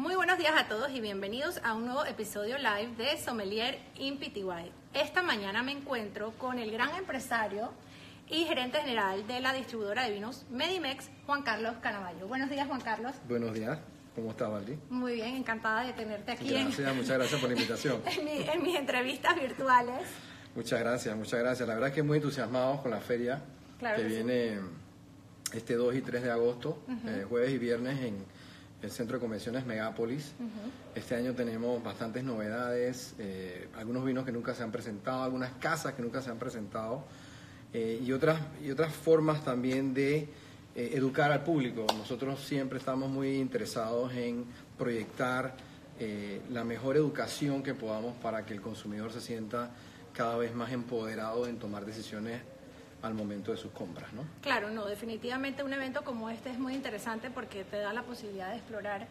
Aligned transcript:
Muy 0.00 0.14
buenos 0.14 0.38
días 0.38 0.54
a 0.56 0.66
todos 0.66 0.90
y 0.92 1.00
bienvenidos 1.02 1.60
a 1.62 1.74
un 1.74 1.84
nuevo 1.84 2.06
episodio 2.06 2.56
live 2.56 2.96
de 2.96 3.18
Sommelier 3.18 3.78
in 3.98 4.16
PTY. 4.16 4.72
Esta 4.94 5.22
mañana 5.22 5.62
me 5.62 5.72
encuentro 5.72 6.32
con 6.38 6.58
el 6.58 6.70
gran 6.70 6.94
empresario 6.94 7.70
y 8.30 8.46
gerente 8.46 8.78
general 8.78 9.26
de 9.26 9.40
la 9.40 9.52
distribuidora 9.52 10.04
de 10.04 10.12
vinos 10.12 10.46
Medimex, 10.48 11.10
Juan 11.26 11.42
Carlos 11.42 11.74
Canavallo. 11.82 12.26
Buenos 12.28 12.48
días, 12.48 12.66
Juan 12.66 12.80
Carlos. 12.80 13.12
Buenos 13.28 13.52
días. 13.52 13.78
¿Cómo 14.14 14.30
estás, 14.30 14.50
Valdi? 14.50 14.78
Muy 14.88 15.16
bien, 15.16 15.34
encantada 15.34 15.84
de 15.84 15.92
tenerte 15.92 16.32
aquí 16.32 16.48
gracias, 16.48 16.96
muchas 16.96 17.18
gracias 17.18 17.38
por 17.38 17.50
la 17.50 17.56
invitación. 17.56 18.02
en, 18.06 18.62
mis 18.62 18.76
entrevistas 18.76 19.38
virtuales. 19.38 20.00
Muchas 20.56 20.80
gracias, 20.80 21.14
muchas 21.14 21.40
gracias. 21.40 21.68
La 21.68 21.74
verdad 21.74 21.90
es 21.90 21.94
que 21.94 22.02
muy 22.02 22.16
entusiasmados 22.16 22.80
con 22.80 22.90
la 22.90 23.02
feria 23.02 23.42
que, 23.78 24.02
viene 24.04 24.60
este 25.52 25.74
2 25.74 25.94
y 25.94 26.00
3 26.00 26.22
de 26.22 26.30
agosto, 26.30 26.82
eh, 26.88 27.26
jueves 27.28 27.50
y 27.50 27.58
viernes 27.58 28.00
en 28.00 28.39
el 28.82 28.90
Centro 28.90 29.16
de 29.16 29.20
Convenciones 29.20 29.66
Megápolis. 29.66 30.32
Este 30.94 31.14
año 31.14 31.34
tenemos 31.34 31.82
bastantes 31.82 32.24
novedades, 32.24 33.14
eh, 33.18 33.68
algunos 33.76 34.04
vinos 34.04 34.24
que 34.24 34.32
nunca 34.32 34.54
se 34.54 34.62
han 34.62 34.72
presentado, 34.72 35.22
algunas 35.22 35.52
casas 35.54 35.94
que 35.94 36.02
nunca 36.02 36.22
se 36.22 36.30
han 36.30 36.38
presentado 36.38 37.04
eh, 37.72 38.00
y, 38.02 38.12
otras, 38.12 38.40
y 38.62 38.70
otras 38.70 38.92
formas 38.92 39.44
también 39.44 39.92
de 39.92 40.28
eh, 40.74 40.90
educar 40.94 41.30
al 41.30 41.44
público. 41.44 41.86
Nosotros 41.96 42.40
siempre 42.40 42.78
estamos 42.78 43.10
muy 43.10 43.36
interesados 43.36 44.12
en 44.14 44.44
proyectar 44.78 45.70
la 46.50 46.64
mejor 46.64 46.96
educación 46.96 47.62
que 47.62 47.74
podamos 47.74 48.16
para 48.22 48.46
que 48.46 48.54
el 48.54 48.62
consumidor 48.62 49.12
se 49.12 49.20
sienta 49.20 49.68
cada 50.14 50.38
vez 50.38 50.54
más 50.54 50.72
empoderado 50.72 51.46
en 51.46 51.58
tomar 51.58 51.84
decisiones 51.84 52.40
al 53.02 53.14
momento 53.14 53.52
de 53.52 53.56
sus 53.56 53.70
compras, 53.72 54.12
¿no? 54.12 54.24
Claro, 54.42 54.70
no, 54.70 54.86
definitivamente 54.86 55.62
un 55.62 55.72
evento 55.72 56.02
como 56.02 56.30
este 56.30 56.50
es 56.50 56.58
muy 56.58 56.74
interesante 56.74 57.30
porque 57.30 57.64
te 57.64 57.78
da 57.78 57.92
la 57.92 58.02
posibilidad 58.02 58.50
de 58.50 58.56
explorar 58.56 59.06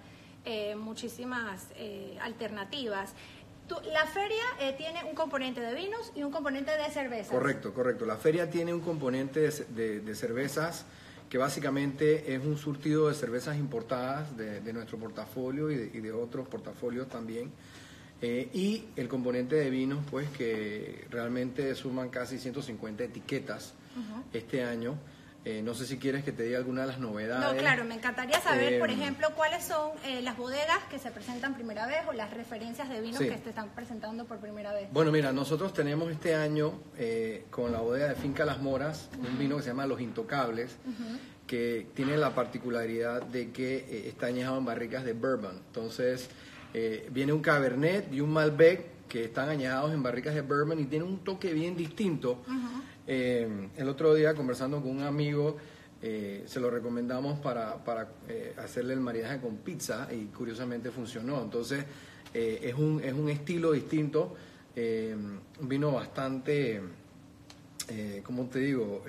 eh, 0.46 0.76
muchísimas 0.76 1.68
eh, 1.76 2.18
alternativas. 2.22 3.14
la 3.92 4.06
feria 4.08 4.44
eh, 4.60 4.74
tiene 4.78 5.04
un 5.04 5.14
componente 5.14 5.60
de 5.62 5.74
vinos 5.76 6.12
y 6.16 6.24
un 6.24 6.32
componente 6.32 6.72
de 6.72 6.90
cervezas. 6.90 7.32
Correcto, 7.32 7.74
correcto. 7.74 8.06
La 8.06 8.18
feria 8.18 8.50
tiene 8.50 8.74
un 8.74 8.82
componente 8.82 9.42
de, 9.42 10.16
cervezas 10.16 10.86
que 11.30 11.38
básicamente 11.38 12.34
es 12.34 12.44
un 12.44 12.58
surtido 12.58 13.10
de 13.10 13.16
cervezas 13.16 13.58
importadas 13.58 14.36
de, 14.36 14.74
nuestro 14.74 14.98
portafolio 14.98 15.70
y 15.70 16.00
de, 16.00 16.12
otros 16.12 16.48
portafolios 16.48 17.08
también. 17.10 17.52
Y 18.22 18.86
el 18.96 19.08
componente 19.08 19.56
de 19.56 19.70
vinos, 19.70 20.00
pues 20.10 20.30
que 20.30 21.06
realmente 21.10 21.74
suman 21.76 22.10
casi 22.10 22.38
150 22.38 23.04
etiquetas 23.04 23.74
este 24.34 24.64
año. 24.64 24.98
Eh, 25.46 25.62
no 25.64 25.74
sé 25.74 25.86
si 25.86 25.98
quieres 25.98 26.26
que 26.26 26.34
te 26.34 26.44
diga 26.44 26.58
alguna 26.58 26.82
de 26.82 26.88
las 26.88 27.00
novedades. 27.00 27.54
No, 27.54 27.58
claro, 27.58 27.86
me 27.86 27.96
encantaría 27.96 28.42
saber, 28.42 28.78
por 28.78 28.90
em, 28.90 29.00
ejemplo, 29.00 29.30
cuáles 29.36 29.64
son 29.64 29.92
eh, 30.06 30.22
las 30.22 30.36
bodegas 30.36 30.80
que 30.90 31.00
se 31.00 31.12
presentan 31.12 31.56
primera 31.56 31.88
vez 31.88 32.00
o 32.10 32.12
las 32.12 32.34
referencias 32.34 32.90
de 32.90 33.00
vinos 33.00 33.20
que 33.20 33.32
te 33.32 33.50
están 33.50 33.70
presentando 33.70 34.26
por 34.26 34.40
primera 34.40 34.74
vez. 34.74 34.90
Bueno, 34.92 35.14
mira, 35.14 35.32
nosotros 35.32 35.74
tenemos 35.74 36.12
este 36.12 36.36
año 36.36 36.74
eh, 36.98 37.46
con 37.50 37.72
la 37.72 37.80
bodega 37.80 38.10
de 38.10 38.16
Finca 38.16 38.44
Las 38.44 38.60
Moras 38.60 39.10
un 39.18 39.40
vino 39.40 39.56
que 39.56 39.64
se 39.64 39.70
llama 39.70 39.88
Los 39.88 40.02
Intocables, 40.02 40.76
que 41.48 41.88
tiene 41.96 42.18
la 42.18 42.36
particularidad 42.36 43.24
de 43.24 43.52
que 43.52 44.10
está 44.10 44.28
añejado 44.28 44.58
en 44.58 44.66
barricas 44.66 45.06
de 45.06 45.14
bourbon. 45.14 45.56
Entonces, 45.68 46.30
viene 47.12 47.34
un 47.34 47.42
Cabernet 47.42 48.14
y 48.14 48.22
un 48.22 48.32
Malbec 48.32 49.00
que 49.10 49.26
están 49.26 49.50
añejados 49.50 49.92
en 49.92 50.02
barricas 50.02 50.36
de 50.36 50.42
bourbon 50.42 50.80
y 50.80 50.86
tiene 50.86 51.04
un 51.04 51.24
toque 51.24 51.52
bien 51.52 51.76
distinto. 51.76 52.44
Eh, 53.08 53.70
el 53.76 53.90
otro 53.90 54.14
día 54.14 54.36
conversando 54.36 54.80
con 54.80 54.92
un 54.92 55.02
amigo, 55.02 55.58
eh, 56.02 56.44
se 56.46 56.60
lo 56.60 56.70
recomendamos 56.70 57.40
para, 57.40 57.84
para 57.84 58.08
eh, 58.30 58.54
hacerle 58.58 58.94
el 58.94 59.02
maridaje 59.02 59.42
con 59.42 59.58
pizza 59.58 60.08
y 60.14 60.26
curiosamente 60.26 60.92
funcionó. 60.92 61.42
Entonces 61.42 61.84
es, 62.32 62.76
un, 62.76 63.02
es 63.04 63.12
un 63.12 63.28
estilo 63.28 63.72
distinto, 63.72 64.36
vino 65.62 65.92
bastante, 65.94 66.80
¿cómo 68.24 68.46
te 68.46 68.60
digo? 68.60 69.04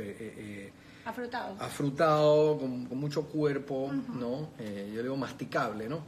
Afrutado. 1.04 1.56
Afrutado, 1.58 2.58
con, 2.58 2.88
mucho 2.98 3.24
cuerpo, 3.24 3.90
¿no? 4.14 4.50
yo 4.94 5.02
digo 5.02 5.16
masticable, 5.16 5.88
¿no? 5.88 6.04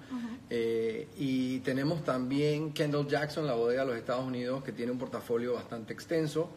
y 0.50 1.60
tenemos 1.60 2.04
también 2.04 2.72
Kendall 2.72 3.08
Jackson, 3.08 3.46
la 3.46 3.54
bodega 3.54 3.82
de 3.82 3.88
los 3.88 3.96
Estados 3.96 4.26
Unidos, 4.26 4.62
que 4.62 4.72
tiene 4.72 4.92
un 4.92 4.98
portafolio 4.98 5.54
bastante 5.54 5.92
extenso. 5.92 6.50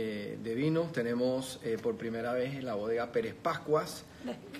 Eh, 0.00 0.38
de 0.44 0.54
vinos. 0.54 0.92
Tenemos 0.92 1.58
eh, 1.64 1.76
por 1.82 1.96
primera 1.96 2.32
vez 2.32 2.62
la 2.62 2.76
bodega 2.76 3.10
Pérez 3.10 3.34
Pascuas. 3.34 4.04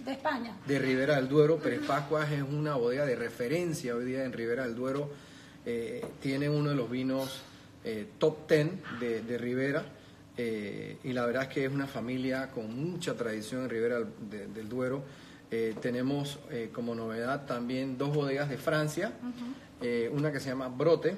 De, 0.05 0.11
España. 0.11 0.57
De 0.67 0.81
Ribera 0.81 1.15
del 1.15 1.29
Duero. 1.29 1.59
Pérez 1.59 1.87
Pascuas 1.87 2.33
es 2.33 2.43
una 2.43 2.75
bodega 2.75 3.07
de 3.07 3.15
referencia 3.15 3.95
hoy 3.95 4.05
día 4.05 4.25
en 4.25 4.33
Ribera 4.33 4.65
del 4.65 4.75
Duero. 4.75 5.09
Eh, 5.65 6.05
tiene 6.21 6.49
uno 6.49 6.71
de 6.71 6.75
los 6.75 6.91
vinos 6.91 7.43
top 8.19 8.49
10 8.49 8.69
de, 9.29 9.39
Ribera. 9.39 9.85
Y 10.39 11.13
la 11.13 11.27
verdad 11.27 11.43
es 11.43 11.49
que 11.49 11.65
es 11.65 11.73
una 11.73 11.89
familia 11.89 12.51
con 12.51 12.93
mucha 12.93 13.17
tradición 13.17 13.65
en 13.65 13.71
Ribera 13.71 13.99
del, 14.31 14.69
Duero. 14.69 15.03
tenemos 15.83 16.39
como 16.73 16.95
novedad 16.95 17.45
también 17.45 17.99
dos 17.99 18.15
bodegas 18.15 18.49
de 18.49 18.57
Francia. 18.57 19.13
una 20.13 20.31
que 20.31 20.39
se 20.39 20.51
llama 20.51 20.69
Brote, 20.69 21.17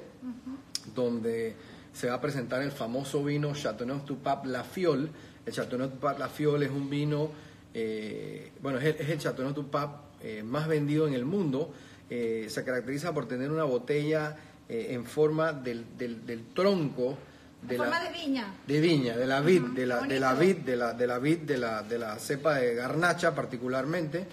donde 0.95 1.55
se 1.93 2.07
va 2.07 2.15
a 2.15 2.21
presentar 2.21 2.61
el 2.61 2.71
famoso 2.71 3.23
vino 3.23 3.53
Chateauneuf 3.53 4.05
du 4.05 4.17
Pape 4.17 4.47
La 4.47 4.63
Fiole. 4.63 5.09
El 5.45 5.53
Chateauneuf 5.53 5.93
du 5.93 5.99
Pape 5.99 6.19
La 6.19 6.29
Fiole 6.29 6.65
es 6.65 6.71
un 6.71 6.89
vino, 6.89 7.31
eh, 7.73 8.51
bueno, 8.61 8.79
es 8.79 9.09
el, 9.09 9.17
Chateauneuf 9.17 9.55
du 9.55 9.69
Pape 9.69 9.97
eh, 10.23 10.43
más 10.43 10.67
vendido 10.67 11.07
en 11.07 11.13
el 11.13 11.25
mundo. 11.25 11.73
Eh, 12.09 12.47
se 12.49 12.63
caracteriza 12.63 13.13
por 13.13 13.27
tener 13.27 13.51
una 13.51 13.63
botella 13.63 14.37
en 14.73 15.03
forma 15.03 15.51
del, 15.51 15.85
del, 15.97 16.45
tronco. 16.53 17.17
De 17.61 17.77
forma 17.77 17.99
de 17.99 18.09
viña. 18.11 18.53
De 18.65 18.79
viña, 18.79 19.15
de 19.15 19.27
la 19.27 19.41
vid, 19.41 19.61
de 19.61 19.85
la, 19.85 20.01
de 20.01 20.19
la 20.19 20.33
vid, 20.33 20.57
de 20.57 20.75
la, 20.75 20.93
de 20.93 21.07
la 21.07 21.19
vid, 21.19 21.37
de 21.39 21.57
la, 21.57 21.83
de 21.83 21.99
la 21.99 22.17
cepa 22.17 22.55
de 22.55 22.73
garnacha 22.75 23.35
particularmente. 23.35 24.25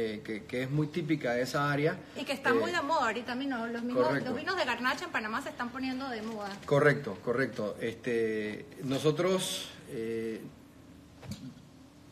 Eh, 0.00 0.44
que, 0.46 0.62
es 0.62 0.70
muy 0.70 0.86
típica 0.86 1.32
de 1.32 1.42
esa 1.42 1.72
área. 1.72 1.98
Y 2.14 2.24
que 2.24 2.32
está 2.32 2.54
muy 2.54 2.70
eh, 2.70 2.74
de 2.74 2.82
moda 2.82 3.06
ahorita 3.06 3.34
mismo. 3.34 3.66
Los, 3.66 3.82
los 3.82 4.36
vinos 4.36 4.56
de 4.56 4.64
garnacha 4.64 5.06
en 5.06 5.10
Panamá 5.10 5.42
se 5.42 5.48
están 5.48 5.70
poniendo 5.70 6.08
de 6.08 6.22
moda. 6.22 6.56
Correcto, 6.66 7.18
correcto. 7.24 7.76
Este, 7.80 8.66
nosotros, 8.84 9.70
eh, 9.88 10.40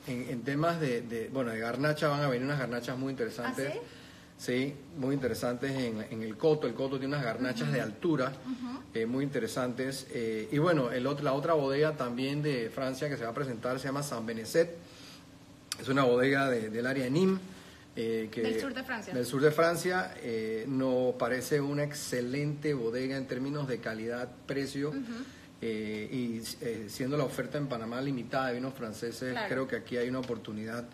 en, 0.08 0.42
temas 0.42 0.80
de, 0.80 1.30
bueno, 1.32 1.52
de 1.52 1.60
garnacha 1.60 2.08
van 2.08 2.22
a 2.22 2.28
venir 2.28 2.44
unas 2.44 2.58
garnachas 2.58 2.98
muy 2.98 3.12
interesantes. 3.12 3.68
¿Ah, 3.70 3.72
sí? 3.72 3.78
Muy 4.96 5.14
interesantes 5.14 5.72
en, 5.72 6.22
el 6.22 6.36
Coto. 6.36 6.66
El 6.66 6.74
Coto 6.74 6.98
tiene 6.98 7.14
unas 7.14 7.24
garnachas 7.24 7.72
de 7.72 7.80
altura 7.80 8.32
muy 9.06 9.24
interesantes. 9.24 10.06
y 10.50 10.58
bueno, 10.58 10.92
el 10.92 11.06
otro, 11.06 11.24
la 11.24 11.32
otra 11.32 11.54
bodega 11.54 11.96
también 11.96 12.42
de 12.42 12.70
Francia 12.70 13.08
que 13.08 13.16
se 13.16 13.24
va 13.24 13.30
a 13.30 13.34
presentar 13.34 13.78
se 13.78 13.88
llama 13.88 14.02
San 14.02 14.24
Benecet. 14.26 14.76
Es 15.80 15.88
una 15.88 16.04
bodega 16.04 16.48
del 16.50 16.86
área 16.86 17.04
de 17.04 17.10
Nîmes. 17.10 17.40
Eh, 17.98 18.28
que 18.30 18.42
del 18.42 18.60
sur 18.60 18.74
de 18.74 18.82
Francia. 18.82 19.14
Del 19.14 19.24
sur 19.24 19.40
de 19.40 19.50
Francia 19.50 20.14
eh, 20.22 20.66
nos 20.68 21.14
parece 21.14 21.62
una 21.62 21.82
excelente 21.82 22.74
bodega 22.74 23.16
en 23.16 23.26
términos 23.26 23.66
de 23.66 23.78
calidad, 23.78 24.30
precio. 24.46 24.92
Eh, 25.62 26.08
y 26.12 26.88
siendo 26.90 27.16
la 27.16 27.24
oferta 27.24 27.56
en 27.56 27.66
Panamá 27.66 28.02
limitada 28.02 28.48
de 28.48 28.54
vinos 28.54 28.74
franceses, 28.74 29.34
creo 29.48 29.66
que 29.66 29.76
aquí 29.76 29.96
hay 29.96 30.10
una 30.10 30.18
oportunidad 30.18 30.84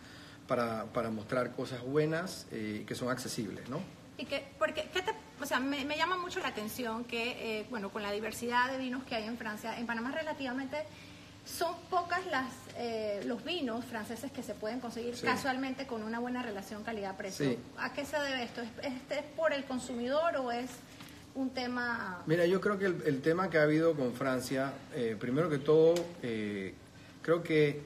para, 0.52 0.84
para 0.84 1.08
mostrar 1.08 1.52
cosas 1.52 1.80
buenas 1.80 2.46
y 2.52 2.80
que 2.80 2.94
son 2.94 3.08
accesibles, 3.08 3.70
¿no? 3.70 3.80
Y 4.18 4.26
que, 4.26 4.44
porque, 4.58 4.90
¿qué 4.92 5.00
te, 5.00 5.12
o 5.40 5.46
sea, 5.46 5.58
me, 5.58 5.86
me, 5.86 5.96
llama 5.96 6.18
mucho 6.18 6.40
la 6.40 6.48
atención 6.48 7.04
que, 7.04 7.64
bueno, 7.70 7.88
con 7.88 8.02
la 8.02 8.12
diversidad 8.12 8.70
de 8.70 8.76
vinos 8.76 9.02
que 9.04 9.14
hay 9.14 9.24
en 9.24 9.38
Francia, 9.38 9.78
en 9.78 9.86
Panamá 9.86 10.12
relativamente 10.12 10.84
son 11.44 11.74
pocas 11.90 12.24
las, 12.26 12.52
eh, 12.76 13.22
los 13.26 13.44
vinos 13.44 13.84
franceses 13.84 14.30
que 14.30 14.42
se 14.42 14.54
pueden 14.54 14.80
conseguir 14.80 15.14
casualmente 15.20 15.86
con 15.86 16.02
una 16.02 16.20
buena 16.20 16.42
relación 16.42 16.84
calidad-precio. 16.84 17.56
¿A 17.78 17.92
qué 17.92 18.04
se 18.04 18.19
debe 18.19 18.44
esto? 18.44 18.60
¿Es, 18.60 18.93
¿Es, 19.10 19.25
por 19.37 19.52
el 19.52 19.64
consumidor 19.64 20.37
o 20.37 20.52
es 20.52 20.70
un 21.34 21.50
tema...? 21.50 22.22
Mira, 22.26 22.46
yo 22.46 22.60
creo 22.60 22.78
que 22.78 22.87
el, 22.87 23.22
tema 23.22 23.50
que 23.50 23.58
ha 23.58 23.62
habido 23.62 23.94
con 23.94 24.12
Francia, 24.12 24.72
eh, 24.94 25.16
primero 25.19 25.50
que 25.50 25.58
todo, 25.58 25.94
eh, 26.22 26.75
creo, 27.22 27.43
que, 27.43 27.81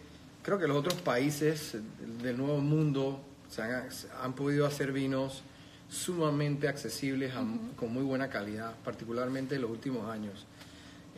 creo 0.47 0.61
que 0.61 0.69
los 0.69 0.77
otros 0.77 0.95
países 1.01 1.77
del 2.23 2.39
Nuevo 2.39 2.61
Mundo 2.61 3.21
se 3.49 3.63
han, 3.63 4.33
podido 4.35 4.65
hacer 4.65 4.93
vinos 4.93 5.43
sumamente 5.89 6.69
accesibles, 6.69 7.33
con 7.75 7.93
muy 7.93 8.05
buena 8.05 8.31
calidad, 8.31 8.77
particularmente 8.85 9.57
en 9.57 9.63
los 9.63 9.71
últimos 9.73 10.09
años. 10.09 10.47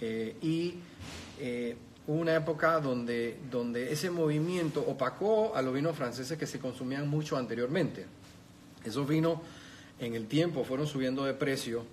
y 0.00 0.76
hubo 2.06 2.20
una 2.20 2.36
época 2.36 2.80
donde, 2.80 3.38
donde 3.50 3.92
ese 3.92 4.10
movimiento 4.10 4.80
opacó 4.80 5.54
a 5.54 5.60
los 5.60 5.74
vinos 5.74 5.94
franceses 5.94 6.38
que 6.38 6.46
se 6.46 6.58
consumían 6.58 7.06
mucho 7.06 7.36
anteriormente. 7.36 8.06
Esos 8.82 9.06
vinos 9.06 9.40
en 9.98 10.14
el 10.14 10.26
tiempo 10.26 10.64
fueron 10.64 10.86
subiendo 10.86 11.26
de 11.26 11.34
precio 11.34 11.84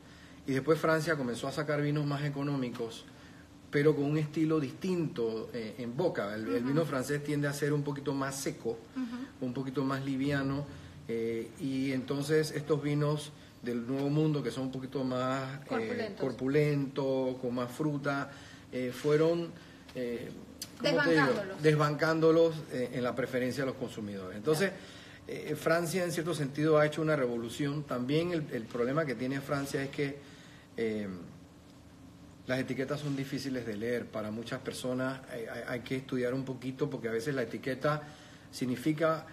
y 0.47 0.53
después 0.53 0.79
Francia 0.79 1.17
comenzó 1.17 1.49
a 1.49 1.51
sacar 1.51 1.81
vinos 1.81 2.05
más 2.05 2.23
económicos, 2.23 3.03
pero 3.75 3.93
con 3.93 4.05
un 4.05 4.17
estilo 4.17 4.57
distinto 4.57 5.49
eh, 5.53 5.75
en 5.79 5.97
boca. 5.97 6.33
El, 6.33 6.45
vino 6.63 6.85
francés 6.85 7.21
tiende 7.21 7.49
a 7.49 7.51
ser 7.51 7.73
un 7.73 7.83
poquito 7.83 8.13
más 8.13 8.39
seco, 8.39 8.77
un 9.41 9.53
poquito 9.53 9.83
más 9.83 10.05
liviano, 10.05 10.65
eh, 11.09 11.49
y 11.59 11.91
entonces 11.91 12.51
estos 12.51 12.81
vinos 12.81 13.33
del 13.61 13.85
Nuevo 13.85 14.09
Mundo, 14.09 14.41
que 14.41 14.49
son 14.49 14.67
un 14.67 14.71
poquito 14.71 15.03
más 15.03 15.59
Corpulentos. 15.67 16.21
corpulentos, 16.21 17.37
con 17.39 17.53
más 17.53 17.69
fruta, 17.69 18.31
eh, 18.71 18.93
fueron 18.95 19.49
eh. 19.93 20.29
Desbancándolos. 20.81 21.61
desbancándolos 21.61 22.55
eh, 22.71 22.91
en 22.93 23.03
la 23.03 23.13
preferencia 23.13 23.63
de 23.63 23.71
los 23.71 23.75
consumidores. 23.75 24.37
Entonces, 24.37 24.71
eh, 25.27 25.53
Francia 25.59 26.05
en 26.05 26.13
cierto 26.13 26.33
sentido 26.33 26.77
ha 26.77 26.85
hecho 26.85 27.01
una 27.01 27.17
revolución. 27.17 27.83
También 27.83 28.31
el, 28.31 28.45
el 28.53 28.63
problema 28.63 29.05
que 29.05 29.15
tiene 29.15 29.41
Francia 29.41 29.83
es 29.83 29.89
que 29.89 30.17
eh, 30.77 31.09
las 32.47 32.59
etiquetas 32.59 32.99
son 32.99 33.15
difíciles 33.15 33.65
de 33.65 33.75
leer. 33.75 34.05
Para 34.05 34.31
muchas 34.31 34.59
personas 34.61 35.19
hay, 35.31 35.45
hay- 35.45 35.63
hay 35.67 35.79
que 35.81 35.95
estudiar 35.97 36.33
un 36.33 36.45
poquito 36.45 36.89
porque 36.89 37.07
a 37.09 37.11
veces 37.11 37.33
la 37.35 37.41
etiqueta 37.43 38.03
significa 38.51 39.25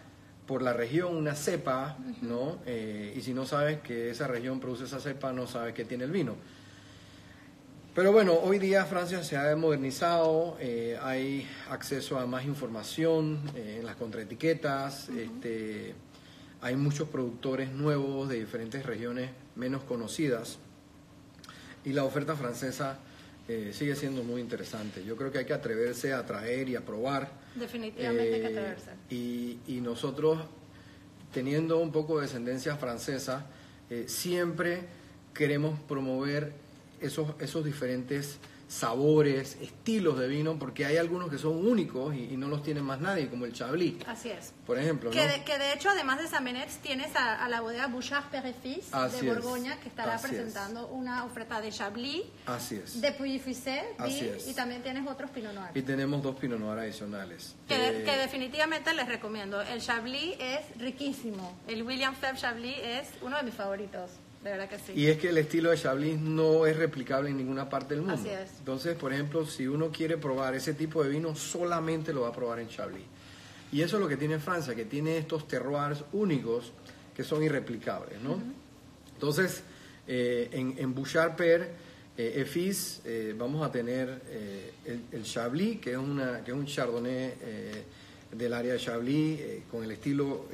por 0.47 0.63
la 0.63 0.73
región 0.73 1.17
una 1.17 1.35
cepa, 1.35 1.97
¿no? 2.23 2.59
Eh, 2.67 3.15
y 3.17 3.21
si 3.21 3.33
no 3.33 3.47
sabes 3.47 3.81
que 3.81 4.11
esa 4.11 4.27
región 4.27 4.59
produce 4.61 4.85
esa 4.85 4.99
cepa, 5.01 5.33
no 5.33 5.47
sabes 5.47 5.73
qué 5.75 5.85
tiene 5.85 6.05
el 6.05 6.11
vino. 6.11 6.37
Pero 7.95 8.11
bueno, 8.11 8.35
hoy 8.35 8.59
día 8.59 8.87
Francia 8.87 9.23
se 9.23 9.37
ha 9.37 9.55
modernizado, 9.55 10.57
eh, 10.61 10.99
hay 11.03 11.47
acceso 11.71 12.19
a 12.19 12.27
más 12.27 12.47
información 12.47 13.39
eh, 13.55 13.77
en 13.81 13.87
las 13.87 13.97
contraetiquetas, 13.97 15.11
este, 15.11 15.95
hay 16.63 16.75
muchos 16.77 17.09
productores 17.09 17.71
nuevos 17.71 18.29
de 18.31 18.41
diferentes 18.41 18.87
regiones 18.87 19.31
menos 19.57 19.83
conocidas 19.85 20.59
y 21.85 21.93
la 21.93 22.05
oferta 22.05 22.37
francesa 22.37 22.99
eh, 23.49 23.71
sigue 23.73 23.97
siendo 23.97 24.23
muy 24.23 24.41
interesante. 24.41 25.05
Yo 25.05 25.17
creo 25.17 25.33
que 25.33 25.39
hay 25.39 25.45
que 25.45 25.53
atreverse 25.53 26.13
a 26.13 26.25
traer 26.25 26.69
y 26.69 26.77
a 26.77 26.81
probar. 26.85 27.31
Definitivamente 27.55 28.35
hay 28.35 28.41
que 28.41 28.47
Eh, 28.47 28.51
atreverse. 28.51 28.91
Y, 29.11 29.59
y 29.67 29.81
nosotros, 29.81 30.39
teniendo 31.33 31.79
un 31.79 31.91
poco 31.93 32.17
de 32.17 32.23
descendencia 32.27 32.77
francesa, 32.77 33.47
eh, 33.91 34.05
siempre 34.07 34.83
queremos 35.35 35.79
promover 35.81 36.53
esos, 37.01 37.35
esos 37.41 37.65
diferentes 37.65 38.39
sabores, 38.73 39.57
estilos 39.61 40.19
de 40.19 40.29
vino, 40.29 40.59
porque 40.59 40.87
hay 40.87 40.97
algunos 40.97 41.31
que 41.31 41.37
son 41.39 41.67
únicos 41.67 42.15
y, 42.15 42.25
y 42.33 42.37
no 42.37 42.49
los 42.49 42.63
tiene 42.63 42.81
más 42.81 43.01
nadie, 43.01 43.29
como 43.29 43.45
el 43.45 43.53
Chablis, 43.53 43.97
Así 44.07 44.31
es. 44.31 44.53
por 44.67 44.79
ejemplo. 44.79 45.11
Que 45.11 45.27
¿no? 45.27 45.33
de, 45.33 45.45
que 45.45 45.59
de 45.59 45.73
hecho, 45.75 45.91
además 45.91 46.19
de 46.21 46.27
Samenets, 46.29 46.79
tienes 46.79 47.15
a, 47.15 47.45
a 47.45 47.49
la 47.49 47.61
bodega 47.61 47.87
Bouchard 47.89 48.31
Así 48.93 49.27
de 49.27 49.29
es, 49.33 49.35
Borgoña, 49.35 49.79
que 49.81 49.89
estará 49.89 50.15
así 50.15 50.27
es. 50.27 50.33
presentando 50.33 50.89
una 50.89 51.25
oferta 51.25 51.61
de 51.61 51.71
Chablis, 51.71 52.23
Así 52.47 52.77
es. 52.77 53.01
de 53.01 53.13
es. 54.25 54.49
y 54.49 54.55
también 54.55 54.83
tienes 54.83 55.07
otros 55.07 55.31
Pinot 55.31 55.53
Noir. 55.55 55.71
Y 55.75 55.83
tenemos 55.83 56.23
dos 56.23 56.37
Pinot 56.37 56.59
Noir 56.59 56.79
adicionales. 56.79 57.55
Que, 57.69 57.75
Eh, 58.01 58.03
que 58.05 58.17
definitivamente 58.17 58.95
les 58.95 59.07
recomiendo. 59.07 59.61
El 59.61 59.81
Chablis 59.81 60.35
es 60.41 60.61
riquísimo. 60.79 61.59
El 61.69 61.83
William 61.83 62.15
Feb 62.15 62.37
Chablis 62.37 62.77
es 62.83 63.09
uno 63.23 63.37
de 63.37 63.43
mis 63.43 63.55
favoritos. 63.55 64.11
De 64.43 64.51
verdad 64.51 64.69
que 64.69 64.79
sí. 64.79 64.93
Y 64.95 65.07
es 65.07 65.19
que 65.19 65.29
el 65.29 65.39
estilo 65.39 65.71
de 65.71 65.77
Chablis 65.77 66.19
no 66.19 66.67
es 66.67 66.77
replicable 66.77 67.31
en 67.31 67.37
ninguna 67.37 67.69
parte 67.69 67.95
del 67.95 68.03
mundo. 68.03 68.21
Así 68.21 68.29
es. 68.29 68.59
Entonces, 68.59 68.97
por 68.97 69.13
ejemplo, 69.13 69.47
si 69.47 69.67
uno 69.69 69.91
quiere 69.91 70.19
probar 70.19 70.55
ese 70.55 70.75
tipo 70.75 71.03
de 71.05 71.11
vino, 71.11 71.35
solamente 71.37 72.13
lo 72.13 72.23
va 72.23 72.29
a 72.29 72.33
probar 72.33 72.59
en 72.59 72.69
Chablis. 72.69 73.05
Y 73.71 73.83
eso 73.83 73.97
es 73.97 74.03
lo 74.03 74.09
que 74.09 74.17
tiene 74.17 74.39
Francia, 74.39 74.75
que 74.75 74.85
tiene 74.85 75.17
estos 75.17 75.49
terroirs 75.49 76.05
únicos 76.13 76.73
que 77.15 77.25
son 77.25 77.43
irreplicables, 77.43 78.21
¿no? 78.21 78.43
Entonces, 79.15 79.63
eh, 80.07 80.49
en, 80.53 80.75
en 80.77 80.95
Bouchard 80.95 81.37
Père, 81.37 81.71
eh, 82.17 82.43
Efis, 82.43 83.01
eh, 83.07 83.35
vamos 83.37 83.67
a 83.67 83.73
tener 83.73 84.21
eh, 84.29 84.73
el, 84.85 85.01
el 85.13 85.23
Chablis, 85.25 85.81
que 85.81 85.93
es, 85.93 85.97
una, 85.97 86.45
que 86.45 86.51
es 86.51 86.57
un 86.57 86.67
chardonnay 86.67 87.33
del 88.31 88.53
área 88.53 88.75
de 88.75 88.79
Chablis, 88.79 89.41
con 89.71 89.85
el 89.85 89.93
estilo 89.93 90.47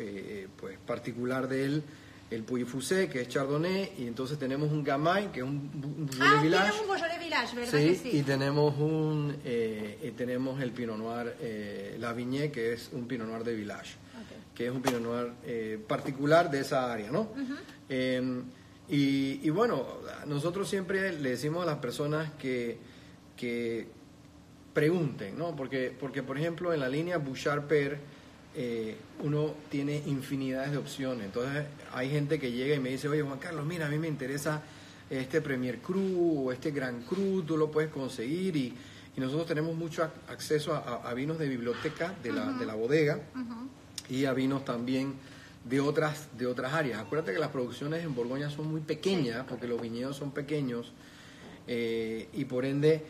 pues, 0.56 0.79
particular 0.79 1.49
de 1.49 1.64
él, 1.64 1.82
el 2.31 2.43
Puy 2.45 2.65
Fusé, 2.65 3.09
que 3.09 3.23
es 3.23 3.29
chardonnay, 3.29 3.93
y 3.99 4.07
entonces 4.07 4.39
tenemos 4.39 4.71
un 4.71 4.85
Gamay, 4.85 5.33
que 5.33 5.41
es 5.41 5.47
un, 5.47 5.71
Beaujolais 5.73 6.33
ah, 6.37 6.43
Village. 6.43 6.81
un 6.83 6.89
Beaujolais 6.89 7.19
Village, 7.21 7.57
¿verdad 7.57 7.79
Sí, 7.79 7.89
que 7.89 7.95
sí? 7.95 8.11
y 8.19 8.23
tenemos 8.23 8.77
un 8.79 9.37
eh, 9.45 9.99
y 10.05 10.11
tenemos 10.11 10.61
el 10.61 10.73
Pinot 10.73 10.99
Noir 10.99 11.37
eh, 11.41 11.97
La 11.99 12.13
Vigne, 12.13 12.51
que 12.51 12.75
es 12.75 12.91
un 12.93 13.07
Pinot 13.09 13.27
Noir 13.27 13.45
de 13.45 13.55
Village, 13.55 13.95
Ok. 13.95 14.55
que 14.55 14.67
es 14.67 14.73
un 14.73 14.83
Pinot 14.83 15.01
Noir 15.01 15.33
eh, 15.47 15.83
particular 15.89 16.51
de 16.51 16.61
esa 16.61 16.93
área, 16.93 17.11
¿no? 17.11 17.31
Eh, 17.89 18.43
y, 18.91 19.41
y 19.43 19.51
bueno, 19.51 19.87
nosotros 20.27 20.69
siempre 20.69 21.13
le 21.13 21.31
decimos 21.31 21.63
a 21.63 21.67
las 21.67 21.77
personas 21.79 22.31
que, 22.39 22.79
que 23.37 23.87
pregunten, 24.75 25.37
¿no? 25.39 25.57
Porque, 25.57 25.95
porque 25.99 26.23
por 26.23 26.39
ejemplo, 26.39 26.73
en 26.73 26.81
la 26.81 26.89
línea 26.89 27.19
Bouchard 27.19 27.65
Per 27.67 27.99
eh, 28.61 28.97
uno 29.23 29.55
tiene 29.71 30.03
infinidades 30.07 30.73
de 30.73 30.79
opciones. 30.79 31.27
Entonces, 31.27 31.65
hay 31.93 32.11
gente 32.11 32.41
que 32.41 32.51
llega 32.51 32.75
y 32.75 32.81
me 32.81 32.91
dice, 32.91 33.07
oye, 33.09 33.23
Juan 33.23 33.39
Carlos, 33.39 33.65
mira, 33.65 33.87
a 33.87 33.89
mí 33.89 33.99
me 33.99 34.09
interesa 34.09 34.63
este 35.09 35.41
Premier 35.41 35.79
Cru 35.79 36.47
o 36.49 36.53
este 36.53 36.73
Gran 36.73 37.03
Cru, 37.03 37.43
tú 37.45 37.57
lo 37.57 37.71
puedes 37.71 37.91
conseguir 37.91 38.57
y, 38.57 38.75
y 39.17 39.21
nosotros 39.21 39.47
tenemos 39.47 39.77
mucho 39.77 40.03
ac- 40.03 40.11
acceso 40.29 40.75
a, 40.75 40.79
a- 40.79 41.09
a 41.09 41.15
vinos 41.15 41.39
de 41.39 41.49
biblioteca 41.49 42.13
de 42.21 42.33
la, 42.33 42.53
de 42.53 42.67
la 42.67 42.75
bodega 42.75 43.21
y 44.11 44.25
a 44.25 44.33
vinos 44.33 44.65
también 44.65 45.15
de 45.65 45.79
otras, 45.81 46.27
de 46.37 46.47
otras 46.47 46.73
áreas. 46.73 46.99
Acuérdate 47.01 47.33
que 47.33 47.39
las 47.39 47.51
producciones 47.51 48.03
en 48.05 48.13
Borgoña 48.15 48.51
son 48.51 48.69
muy 48.71 48.81
pequeñas 48.81 49.45
porque 49.49 49.69
los 49.69 49.81
viñedos 49.81 50.17
son 50.17 50.33
pequeños 50.33 50.93
eh, 51.69 52.29
y 52.33 52.45
por 52.47 52.65
ende 52.65 53.05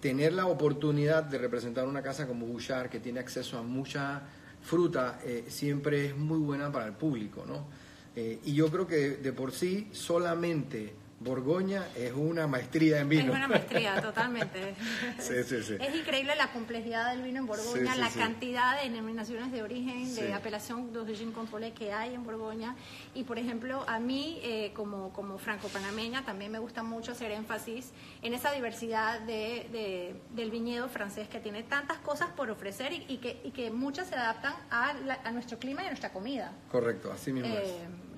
tener 0.00 0.32
la 0.34 0.46
oportunidad 0.46 1.22
de 1.24 1.38
representar 1.38 1.86
una 1.86 2.02
casa 2.02 2.26
como 2.26 2.46
Bouchard 2.46 2.90
que 2.90 3.00
tiene 3.00 3.20
acceso 3.20 3.58
a 3.58 3.62
mucha 3.62 4.22
fruta 4.62 5.20
eh, 5.24 5.44
siempre 5.48 6.06
es 6.06 6.16
muy 6.16 6.38
buena 6.38 6.70
para 6.70 6.86
el 6.86 6.92
público, 6.92 7.44
¿no? 7.46 7.66
Eh, 8.14 8.40
y 8.44 8.54
yo 8.54 8.68
creo 8.70 8.86
que 8.86 8.96
de, 8.96 9.16
de 9.18 9.32
por 9.32 9.52
sí 9.52 9.88
solamente 9.92 10.92
Borgoña 11.20 11.84
es 11.94 12.12
una 12.14 12.46
maestría 12.46 12.98
en 13.00 13.08
vino. 13.10 13.24
Es 13.30 13.36
una 13.36 13.46
maestría, 13.46 14.00
totalmente. 14.00 14.74
Sí, 15.20 15.34
sí, 15.46 15.62
sí. 15.62 15.76
Es 15.78 15.94
increíble 15.94 16.34
la 16.34 16.50
complejidad 16.50 17.10
del 17.12 17.22
vino 17.22 17.40
en 17.40 17.46
Borgoña, 17.46 17.94
la 17.94 18.08
cantidad 18.08 18.76
de 18.82 18.88
denominaciones 18.88 19.52
de 19.52 19.62
origen, 19.62 20.14
de 20.14 20.32
apelación 20.32 20.92
d'origine 20.94 21.32
contrôlée 21.32 21.72
que 21.72 21.92
hay 21.92 22.14
en 22.14 22.24
Borgoña. 22.24 22.74
Y, 23.14 23.24
por 23.24 23.38
ejemplo, 23.38 23.84
a 23.86 23.98
mí, 23.98 24.40
eh, 24.42 24.72
como, 24.74 25.12
como 25.12 25.36
franco-panameña, 25.38 26.24
también 26.24 26.50
me 26.52 26.58
gusta 26.58 26.82
mucho 26.82 27.12
hacer 27.12 27.30
énfasis 27.32 27.90
en 28.22 28.32
esa 28.32 28.52
diversidad 28.52 29.20
de, 29.20 29.68
de- 29.70 30.14
del 30.34 30.50
viñedo 30.50 30.88
francés 30.88 31.28
que 31.28 31.38
tiene 31.38 31.62
tantas 31.64 31.98
cosas 31.98 32.28
por 32.30 32.50
ofrecer 32.50 32.92
y, 32.94 33.04
y 33.08 33.18
que, 33.18 33.40
y 33.44 33.50
que 33.50 33.70
muchas 33.70 34.08
se 34.08 34.14
adaptan 34.14 34.54
a, 34.70 34.94
la- 34.94 35.20
a 35.22 35.30
nuestro 35.32 35.58
clima 35.58 35.82
y 35.82 35.86
a 35.86 35.90
nuestra 35.90 36.12
comida. 36.14 36.52
Correcto, 36.72 37.12
así 37.12 37.30
mismo 37.30 37.54
es. 37.58 37.68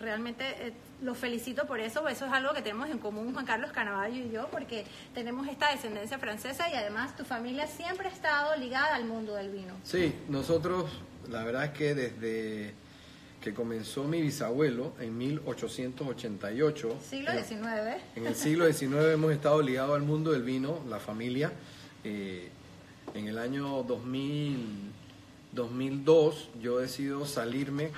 Realmente 0.02 0.44
eh, 0.58 0.72
los 1.00 1.16
felicito 1.16 1.64
por 1.64 1.78
eso, 1.78 2.08
eso 2.08 2.26
es 2.26 2.32
algo 2.32 2.52
que 2.52 2.60
tenemos 2.60 2.90
en 2.90 2.98
común 2.98 3.32
Juan 3.32 3.46
Carlos 3.46 3.70
Canavallo 3.70 4.16
y 4.16 4.30
yo, 4.32 4.48
porque 4.50 4.84
tenemos 5.14 5.46
esta 5.46 5.70
descendencia 5.70 6.18
francesa 6.18 6.68
y 6.68 6.74
además 6.74 7.16
tu 7.16 7.24
familia 7.24 7.68
siempre 7.68 8.08
ha 8.08 8.10
estado 8.10 8.56
ligada 8.56 8.96
al 8.96 9.04
mundo 9.04 9.36
del 9.36 9.50
vino. 9.50 9.74
Sí, 9.84 10.12
nosotros, 10.28 10.90
la 11.30 11.44
verdad 11.44 11.66
es 11.66 11.70
que 11.70 11.94
desde 11.94 12.74
que 13.40 13.54
comenzó 13.54 14.02
mi 14.02 14.20
bisabuelo 14.20 14.92
en 14.98 15.16
1888, 15.16 16.98
Siglo 17.08 17.30
XIX. 17.30 18.02
En 18.16 18.26
el 18.26 18.34
siglo 18.34 18.66
XIX 18.66 19.12
hemos 19.14 19.32
estado 19.32 19.62
ligados 19.62 19.94
al 19.94 20.02
mundo 20.02 20.32
del 20.32 20.42
vino, 20.42 20.80
la 20.88 20.98
familia. 20.98 21.52
Eh, 22.02 22.48
en 23.14 23.28
el 23.28 23.38
año 23.38 23.84
2000, 23.84 24.90
2002 25.52 26.50
yo 26.60 26.78
decido 26.78 27.24
salirme 27.24 27.92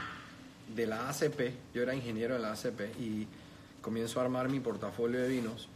de 0.74 0.86
la 0.86 1.08
ACP, 1.08 1.52
yo 1.74 1.82
era 1.82 1.94
ingeniero 1.94 2.34
de 2.34 2.40
la 2.40 2.52
ACP 2.52 2.98
y 3.00 3.26
comienzo 3.80 4.20
a 4.20 4.24
armar 4.24 4.48
mi 4.48 4.60
portafolio 4.60 5.20
de 5.20 5.28
vinos 5.28 5.68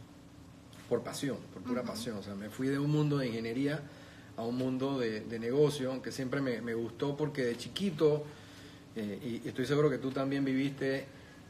por 0.89 1.03
pasión, 1.03 1.37
por 1.53 1.61
pura 1.61 1.83
pasión. 1.83 2.17
O 2.17 2.23
sea, 2.23 2.35
me 2.35 2.49
fui 2.49 2.67
de 2.67 2.79
un 2.79 2.91
mundo 2.91 3.19
de 3.19 3.27
ingeniería 3.27 3.79
a 4.35 4.43
un 4.43 4.57
mundo 4.57 4.97
de, 4.97 5.21
de 5.21 5.39
negocio, 5.39 5.91
aunque 5.91 6.11
siempre 6.11 6.41
me, 6.41 6.61
me 6.61 6.73
gustó 6.73 7.15
porque 7.15 7.43
de 7.43 7.57
chiquito, 7.57 8.23
eh, 8.95 9.41
y, 9.43 9.47
estoy 9.47 9.65
seguro 9.65 9.89
que 9.89 9.97
tú 9.97 10.11
también 10.11 10.43
viviste 10.43 11.05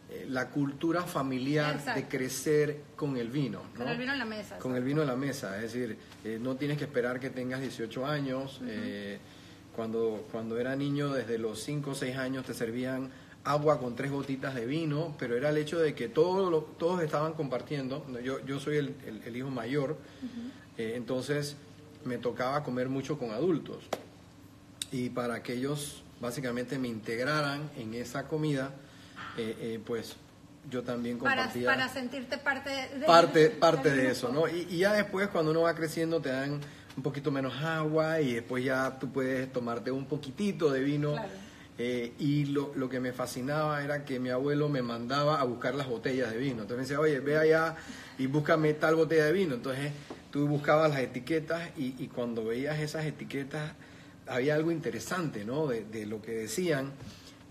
eh, 0.10 0.26
la 0.30 0.50
cultura 0.50 1.04
familiar 1.04 1.76
Exacto. 1.76 2.02
de 2.02 2.08
crecer 2.08 2.82
con 2.96 3.16
el 3.18 3.30
vino. 3.30 3.62
¿no? 3.74 3.80
Con 3.80 3.90
el 3.90 3.98
vino 3.98 4.14
en 4.14 4.20
la 4.20 4.26
mesa. 4.26 4.58
Con 4.58 4.76
el 4.76 4.84
vino 4.84 5.02
en 5.02 5.08
la 5.08 5.16
mesa, 5.16 5.56
es 5.56 5.74
decir, 5.74 5.98
eh, 6.24 6.38
no 6.42 6.56
tienes 6.56 6.78
que 6.78 6.84
esperar 6.86 7.20
que 7.20 7.30
tengas 7.30 7.62
18 7.62 8.06
años. 8.06 8.60
cuando, 9.76 10.28
cuando 10.32 10.60
era 10.60 10.76
niño, 10.76 11.14
desde 11.14 11.38
los 11.38 11.64
5 11.64 11.92
o 11.92 11.96
6 11.96 12.18
años 12.18 12.46
te 12.46 12.54
servían 12.54 13.10
agua 13.50 13.80
con 13.80 13.96
tres 13.96 14.12
gotitas 14.12 14.54
de 14.54 14.66
vino, 14.68 15.16
pero 15.18 15.36
era 15.36 15.50
el 15.50 15.58
hecho 15.58 15.80
de 15.80 15.96
que 15.96 16.08
todos, 16.08 16.52
lo- 16.52 16.62
todos 16.78 17.02
estaban 17.02 17.34
compartiendo. 17.34 18.06
Yo, 18.24 18.46
yo 18.46 18.60
soy 18.60 18.78
el, 18.78 18.96
el- 19.08 19.24
el 19.26 19.36
hijo 19.36 19.50
mayor, 19.50 19.98
eh, 20.78 20.94
entonces 20.96 21.56
me 22.06 22.20
tocaba 22.20 22.64
comer 22.64 22.90
mucho 22.90 23.18
con 23.18 23.32
adultos. 23.32 23.78
Y 24.92 25.10
para 25.10 25.42
que 25.42 25.54
ellos 25.54 26.04
básicamente 26.22 26.78
me 26.78 26.88
integraran 26.90 27.70
en 27.76 27.96
esa 27.96 28.28
comida, 28.28 28.72
eh, 29.38 29.56
eh, 29.60 29.80
pues 29.84 30.16
yo 30.70 30.84
también 30.84 31.18
compartía 31.18 31.66
para 31.68 31.90
sentirte 31.90 32.38
parte 32.38 32.70
de 32.70 33.06
parte, 33.06 33.50
parte 33.50 33.90
de 33.92 34.12
eso, 34.12 34.32
¿no? 34.32 34.48
Y, 34.48 34.68
y 34.70 34.78
ya 34.80 34.94
después 34.94 35.28
cuando 35.30 35.50
uno 35.52 35.62
va 35.62 35.74
creciendo 35.74 36.20
te 36.22 36.30
dan 36.30 36.60
un 36.96 37.04
poquito 37.04 37.32
menos 37.32 37.56
agua 37.64 38.22
y 38.22 38.34
después 38.34 38.64
ya 38.64 39.00
tú 39.00 39.12
puedes 39.12 39.52
tomarte 39.52 39.90
un 39.90 40.06
poquitito 40.06 40.70
de 40.72 40.82
vino 40.82 41.14
Claro. 41.14 41.30
Eh, 41.82 42.12
y 42.20 42.44
lo, 42.44 42.74
lo, 42.76 42.90
que 42.90 43.00
me 43.00 43.14
fascinaba 43.14 43.82
era 43.82 44.04
que 44.04 44.20
mi 44.20 44.30
abuelo 44.30 44.68
me 44.68 44.82
mandaba 44.82 45.40
a 45.40 45.46
buscar 45.46 45.76
las 45.76 45.88
botellas 45.88 46.30
de 46.30 46.38
vino. 46.38 46.64
Entonces 46.64 46.76
me 46.76 46.82
decía, 46.84 47.00
oye, 47.00 47.22
ve 47.22 47.38
allá 47.38 47.78
y 48.18 48.28
búscame 48.28 48.74
tal 48.74 48.96
botella 48.96 49.26
de 49.26 49.32
vino. 49.32 49.56
Entonces 49.56 49.94
tú 50.30 50.46
buscabas 50.46 50.90
las 50.90 51.00
etiquetas 51.00 51.70
y, 51.78 51.96
y 51.98 52.10
cuando 52.10 52.44
veías 52.44 52.80
esas 52.80 53.06
etiquetas 53.06 53.72
había 54.28 54.56
algo 54.56 54.72
interesante, 54.72 55.46
¿no? 55.46 55.68
De, 55.68 55.86
de 55.86 56.06
lo 56.06 56.22
que 56.22 56.34
decían. 56.34 56.92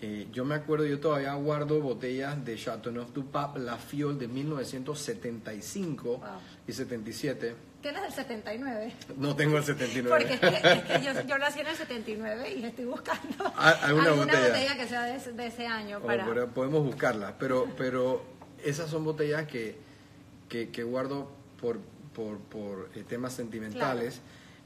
Eh, 0.00 0.28
yo 0.32 0.44
me 0.44 0.54
acuerdo, 0.54 0.86
yo 0.86 1.00
todavía 1.00 1.34
guardo 1.34 1.80
botellas 1.80 2.44
de 2.44 2.56
Chateauneuf 2.56 3.12
du 3.12 3.26
Pape 3.30 3.58
La 3.58 3.76
Fiole 3.76 4.16
de 4.16 4.28
1975 4.28 6.20
y 6.68 6.72
77. 6.72 7.54
¿Tienes 7.82 8.04
el 8.04 8.12
79? 8.12 8.92
No 9.16 9.34
tengo 9.34 9.56
el 9.56 9.64
79. 9.64 10.08
Porque 10.08 10.34
es 10.34 10.40
que, 10.40 10.72
es 10.72 10.82
que 10.82 11.04
yo, 11.04 11.12
yo, 11.26 11.38
nací 11.38 11.60
en 11.60 11.66
el 11.66 11.76
79 11.76 12.54
y 12.54 12.64
estoy 12.64 12.84
buscando 12.84 13.52
¿Alguna, 13.56 14.10
alguna 14.10 14.10
botella? 14.12 14.48
botella 14.48 14.76
que 14.76 14.86
sea 14.86 15.02
de, 15.02 15.32
de 15.32 15.46
ese 15.46 15.66
año. 15.66 16.00
Para... 16.00 16.24
pero 16.26 16.48
podemos 16.48 16.84
buscarlas, 16.84 17.34
pero, 17.38 17.68
pero 17.76 18.24
esas 18.64 18.90
son 18.90 19.04
botellas 19.04 19.46
que, 19.46 19.78
que, 20.48 20.70
que 20.70 20.82
guardo 20.82 21.30
por, 21.60 21.80
por, 22.14 22.38
por 22.38 22.90
eh, 22.94 23.04
temas 23.08 23.32
sentimentales. 23.32 24.20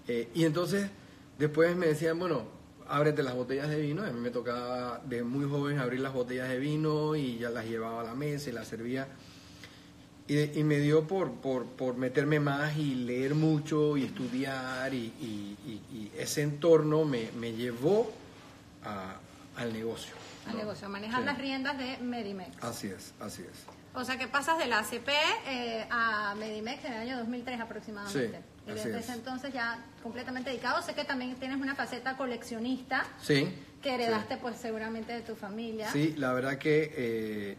Eh, 0.08 0.28
y 0.34 0.44
entonces 0.44 0.90
después 1.38 1.76
me 1.76 1.86
decían, 1.86 2.18
bueno, 2.18 2.44
ábrete 2.92 3.22
las 3.22 3.34
botellas 3.34 3.68
de 3.68 3.80
vino. 3.80 4.04
Y 4.06 4.08
a 4.08 4.12
mí 4.12 4.20
me 4.20 4.30
tocaba 4.30 5.00
de 5.04 5.22
muy 5.24 5.48
joven 5.48 5.78
abrir 5.78 6.00
las 6.00 6.12
botellas 6.12 6.48
de 6.48 6.58
vino 6.58 7.16
y 7.16 7.38
ya 7.38 7.50
las 7.50 7.64
llevaba 7.64 8.00
a 8.02 8.04
la 8.04 8.14
mesa 8.14 8.50
y 8.50 8.52
las 8.52 8.68
servía. 8.68 9.08
Y, 10.28 10.58
y 10.58 10.62
me 10.64 10.78
dio 10.78 11.06
por, 11.06 11.32
por, 11.32 11.66
por, 11.66 11.96
meterme 11.96 12.38
más 12.38 12.76
y 12.76 12.94
leer 12.94 13.34
mucho 13.34 13.96
y 13.96 14.04
estudiar 14.04 14.94
y, 14.94 15.12
y, 15.20 15.80
y 15.92 16.12
ese 16.16 16.42
entorno 16.42 17.04
me, 17.04 17.30
me 17.38 17.52
llevó 17.52 18.12
a, 18.84 19.16
al 19.56 19.72
negocio. 19.72 20.14
Al 20.46 20.52
¿no? 20.52 20.58
negocio, 20.60 20.88
manejar 20.88 21.20
Sí. 21.20 21.26
las 21.26 21.38
riendas 21.38 21.76
de 21.76 21.98
Medimex. 21.98 22.62
Así 22.62 22.86
es, 22.86 23.12
así 23.20 23.42
es. 23.42 23.64
O 23.94 24.04
sea 24.04 24.16
que 24.16 24.26
pasas 24.28 24.58
de 24.58 24.66
la 24.66 24.78
ACP 24.78 25.08
eh, 25.48 25.86
a 25.90 26.34
Medimex 26.38 26.84
en 26.84 26.92
el 26.94 27.00
año 27.00 27.18
2003 27.18 27.60
aproximadamente. 27.60 28.38
Sí, 28.38 28.44
y 28.66 28.70
así 28.70 28.84
desde 28.84 28.98
es. 28.98 29.04
ese 29.04 29.14
entonces 29.14 29.52
ya 29.52 29.78
completamente 30.02 30.50
dedicado. 30.50 30.82
Sé 30.82 30.94
que 30.94 31.04
también 31.04 31.34
tienes 31.36 31.60
una 31.60 31.74
faceta 31.74 32.16
coleccionista 32.16 33.04
Sí. 33.20 33.48
que 33.82 33.94
heredaste 33.94 34.36
pues 34.36 34.56
seguramente 34.56 35.12
de 35.12 35.20
tu 35.22 35.34
familia. 35.34 35.90
Sí, 35.90 36.14
la 36.16 36.32
verdad 36.32 36.58
que 36.58 36.92
eh, 36.96 37.56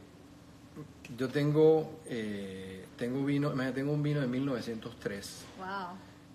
yo 1.17 1.29
tengo, 1.29 1.99
eh, 2.05 2.85
tengo 2.97 3.23
vino, 3.25 3.51
tengo 3.73 3.91
un 3.91 4.01
vino 4.03 4.21
de 4.21 4.27
1903. 4.27 5.41
Wow. 5.57 5.67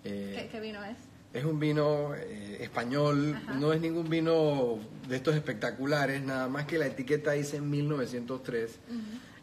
Eh, 0.04 0.34
¿Qué, 0.36 0.48
qué 0.52 0.60
vino 0.60 0.84
es? 0.84 0.96
Es 1.32 1.44
un 1.44 1.58
vino 1.60 2.14
eh, 2.14 2.58
español, 2.60 3.34
Ajá. 3.36 3.54
no 3.54 3.72
es 3.72 3.80
ningún 3.80 4.08
vino 4.08 4.78
de 5.08 5.16
estos 5.16 5.34
espectaculares, 5.34 6.22
nada 6.22 6.48
más 6.48 6.64
que 6.66 6.78
la 6.78 6.86
etiqueta 6.86 7.32
dice 7.32 7.60
1903. 7.60 8.78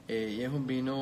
Eh, 0.08 0.36
y 0.38 0.42
es 0.44 0.50
un 0.50 0.66
vino, 0.68 0.96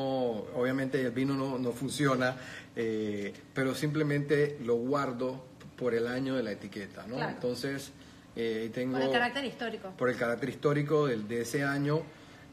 obviamente 0.54 1.00
el 1.00 1.10
vino 1.10 1.34
no, 1.34 1.58
no 1.58 1.72
funciona, 1.72 2.36
eh, 2.76 3.32
pero 3.52 3.74
simplemente 3.74 4.58
lo 4.64 4.76
guardo 4.76 5.44
por 5.76 5.94
el 5.94 6.06
año 6.06 6.34
de 6.36 6.42
la 6.42 6.52
etiqueta, 6.52 7.06
¿no? 7.06 7.16
Claro. 7.16 7.32
Entonces, 7.32 7.92
eh, 8.36 8.70
tengo... 8.72 8.96
Por 8.96 9.02
el 9.02 9.12
carácter 9.12 9.44
histórico. 9.44 9.92
por 9.96 10.10
el 10.10 10.16
carácter 10.16 10.48
histórico 10.48 11.06
del, 11.06 11.28
de 11.28 11.42
ese 11.42 11.64
año. 11.64 12.02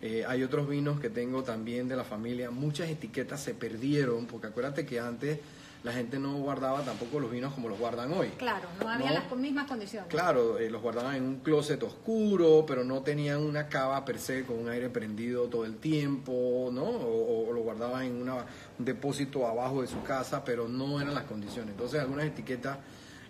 Eh, 0.02 0.24
hay 0.28 0.44
otros 0.44 0.68
vinos 0.68 1.00
que 1.00 1.10
tengo 1.10 1.44
también 1.44 1.88
de 1.88 1.96
la 1.96 2.04
familia. 2.04 2.50
Muchas 2.50 2.90
etiquetas 2.90 3.42
se 3.42 3.54
perdieron, 3.54 4.26
porque 4.26 4.48
acuérdate 4.48 4.86
que 4.86 5.00
antes 5.00 5.40
la 5.84 5.92
gente 5.94 6.20
no 6.20 6.38
guardaba 6.38 6.84
tampoco 6.84 7.20
los 7.20 7.32
vinos 7.32 7.54
como 7.54 7.68
los 7.68 7.80
guardan 7.80 8.14
hoy. 8.14 8.28
Claro, 8.38 8.68
no 8.80 8.88
había 8.88 9.08
¿No? 9.08 9.14
las 9.16 9.36
mismas 9.36 9.68
condiciones. 9.68 10.08
Claro, 10.10 10.60
eh, 10.60 10.70
los 10.70 10.80
guardaban 10.82 11.16
en 11.16 11.24
un 11.24 11.36
closet 11.40 11.82
oscuro, 11.82 12.64
pero 12.68 12.84
no 12.84 13.02
tenían 13.02 13.42
una 13.42 13.68
cava 13.68 14.06
per 14.06 14.20
se 14.20 14.44
con 14.44 14.60
un 14.60 14.70
aire 14.70 14.90
prendido 14.90 15.48
todo 15.48 15.66
el 15.66 15.78
tiempo, 15.78 16.70
¿no? 16.72 16.84
O, 16.84 17.50
o 17.50 17.54
lo 17.54 17.62
guardaban 17.62 18.04
en 18.04 18.22
una- 18.22 18.46
un 18.78 18.86
depósito 18.86 19.48
abajo 19.48 19.82
de 19.82 19.88
su 19.88 20.04
casa, 20.04 20.46
pero 20.46 20.68
no 20.68 21.02
eran 21.02 21.16
las 21.16 21.24
condiciones. 21.24 21.72
Entonces 21.72 22.00
algunas 22.00 22.26
etiquetas 22.28 22.78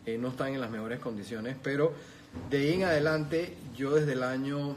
eh, 0.06 0.18
no 0.18 0.28
están 0.30 0.50
en 0.54 0.60
las 0.60 0.70
mejores 0.72 1.00
condiciones, 1.00 1.56
pero 1.64 1.94
de 2.50 2.58
ahí 2.58 2.74
en 2.74 2.84
adelante 2.84 3.56
yo 3.76 3.96
desde 3.96 4.12
el 4.14 4.24
año 4.24 4.76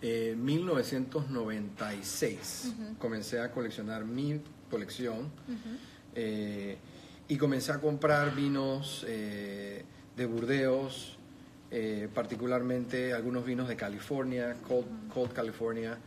eh, 0.00 0.34
1996 0.38 2.72
comencé 2.98 3.40
a 3.40 3.50
coleccionar 3.50 4.04
mi 4.04 4.40
colección. 4.70 5.28
Eh, 6.14 6.76
y 7.28 7.36
comencé 7.36 7.72
a 7.72 7.78
comprar 7.80 8.34
vinos 8.34 9.04
eh, 9.08 9.84
de 10.16 10.26
Burdeos, 10.26 11.16
eh, 11.70 12.08
particularmente 12.14 13.12
algunos 13.12 13.44
vinos 13.44 13.68
de 13.68 13.76
California, 13.76 14.56
Cold, 14.66 14.86
Cold 15.12 15.32
California, 15.32 15.98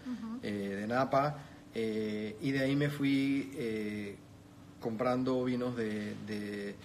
de 0.41 0.85
Napa, 0.87 1.37
y 1.75 2.51
de 2.51 2.59
ahí 2.59 2.75
me 2.75 2.89
fui 2.89 4.17
comprando 4.79 5.43
vinos 5.45 5.75
de, 5.77 6.15
de- 6.27 6.75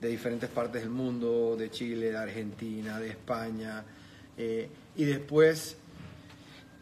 de 0.00 0.08
diferentes 0.08 0.48
partes 0.50 0.82
del 0.82 0.90
mundo, 0.90 1.56
de 1.56 1.70
Chile, 1.70 2.10
de 2.12 2.16
Argentina, 2.18 3.00
de 3.00 3.08
España, 3.08 3.84
y 4.96 5.04
después 5.04 5.76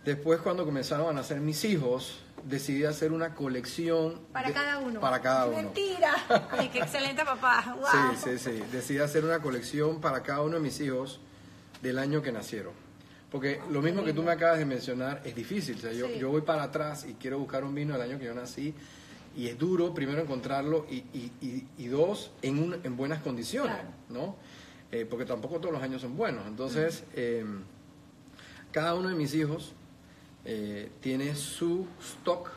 Después, 0.05 0.39
cuando 0.41 0.65
comenzaron 0.65 1.09
a 1.11 1.13
nacer 1.13 1.41
mis 1.41 1.65
hijos, 1.65 2.21
decidí 2.49 2.85
hacer 2.85 3.13
una 3.13 3.35
colección. 3.35 4.21
Para 4.33 4.49
de- 4.49 4.55
cada 4.55 4.79
uno. 4.79 5.01
Para 5.01 5.21
cada 5.21 5.47
uno. 5.47 5.57
Mentira. 5.57 6.13
Ay, 6.51 6.69
qué 6.69 6.79
excelente 6.79 7.25
papá. 7.25 7.77
Wow. 7.77 7.87
Sí, 8.17 8.39
sí, 8.39 8.39
sí. 8.39 8.63
Decidí 8.73 8.99
hacer 8.99 9.25
una 9.25 9.41
colección 9.41 10.01
para 10.01 10.23
cada 10.23 10.43
uno 10.43 10.55
de 10.55 10.61
mis 10.61 10.81
hijos 10.81 11.21
del 11.83 11.99
año 11.99 12.23
que 12.23 12.33
nacieron. 12.33 12.73
Porque 13.31 13.61
lo 13.71 13.83
mismo 13.83 14.05
que 14.05 14.13
tú 14.13 14.23
me 14.23 14.31
acabas 14.33 14.59
de 14.59 14.65
mencionar 14.65 15.21
es 15.25 15.35
difícil. 15.35 15.77
O 15.77 15.81
sea, 15.81 15.93
yo, 15.93 16.07
Sí. 16.07 16.19
yo 16.19 16.31
voy 16.31 16.43
para 16.43 16.63
atrás 16.63 17.05
y 17.09 17.15
quiero 17.15 17.39
buscar 17.39 17.65
un 17.65 17.75
vino 17.75 17.93
del 17.93 18.03
año 18.03 18.19
que 18.19 18.25
yo 18.27 18.35
nací 18.35 18.73
y 19.37 19.49
es 19.49 19.59
duro, 19.59 19.93
primero, 19.93 20.23
encontrarlo 20.23 20.87
y, 20.89 20.97
y- 21.13 21.33
y- 21.43 21.67
y 21.77 21.87
dos, 21.89 22.31
en, 22.43 22.59
un- 22.59 22.81
en 22.85 22.97
buenas 22.97 23.21
condiciones, 23.23 23.75
Claro. 23.75 23.89
¿no? 24.09 24.37
Eh, 24.93 25.05
porque 25.05 25.25
tampoco 25.27 25.59
todos 25.59 25.75
los 25.75 25.83
años 25.83 26.01
son 26.01 26.17
buenos. 26.17 26.47
Entonces, 26.47 27.03
eh, 27.15 27.45
cada 28.71 28.95
uno 28.95 29.09
de 29.09 29.15
mis 29.17 29.35
hijos 29.35 29.73
eh, 30.47 30.91
tiene 31.01 31.35
su 31.35 31.87
stock 32.01 32.51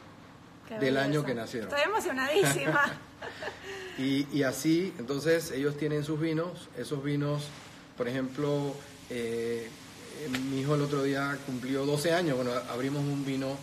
Qué 0.68 0.76
del 0.76 0.82
belleza. 0.96 1.02
año 1.04 1.26
que 1.26 1.36
nacieron. 1.36 1.70
Estoy 1.70 1.84
emocionadísima. 1.90 2.82
Y, 3.98 4.26
y 4.32 4.44
así, 4.44 4.94
entonces, 4.98 5.52
ellos 5.52 5.76
tienen 5.76 6.06
sus 6.06 6.22
vinos. 6.22 6.70
Esos 6.78 7.04
vinos, 7.04 7.44
por 7.98 8.08
ejemplo, 8.08 8.74
eh, 9.10 9.68
eh, 10.22 10.30
mi 10.50 10.62
hijo 10.62 10.76
el 10.76 10.82
otro 10.84 11.04
día 11.04 11.38
cumplió 11.46 11.86
12 11.86 12.14
años. 12.14 12.38
Bueno, 12.38 12.52
abrimos 12.72 13.02
un 13.04 13.26
vino 13.26 13.58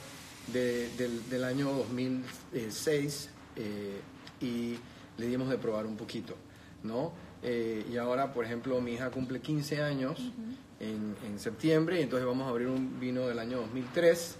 de- 0.48 0.90
del, 0.98 1.26
del 1.30 1.42
año 1.42 1.72
2006 1.72 3.30
eh, 3.56 4.00
y 4.42 4.76
le 5.16 5.26
dimos 5.26 5.48
de 5.48 5.56
probar 5.56 5.86
un 5.86 5.96
poquito, 5.96 6.36
¿no? 6.82 7.12
Eh, 7.42 7.86
y 7.90 7.96
ahora, 7.96 8.34
por 8.34 8.44
ejemplo, 8.44 8.78
mi 8.82 8.92
hija 8.92 9.10
cumple 9.10 9.40
15 9.40 9.82
años 9.82 10.20
en, 10.80 11.16
en 11.26 11.38
septiembre 11.38 11.98
y 12.00 12.02
entonces 12.02 12.26
vamos 12.26 12.46
a 12.46 12.50
abrir 12.50 12.68
un 12.68 12.98
vino 13.00 13.26
del 13.26 13.38
año 13.38 13.58
2003. 13.58 14.36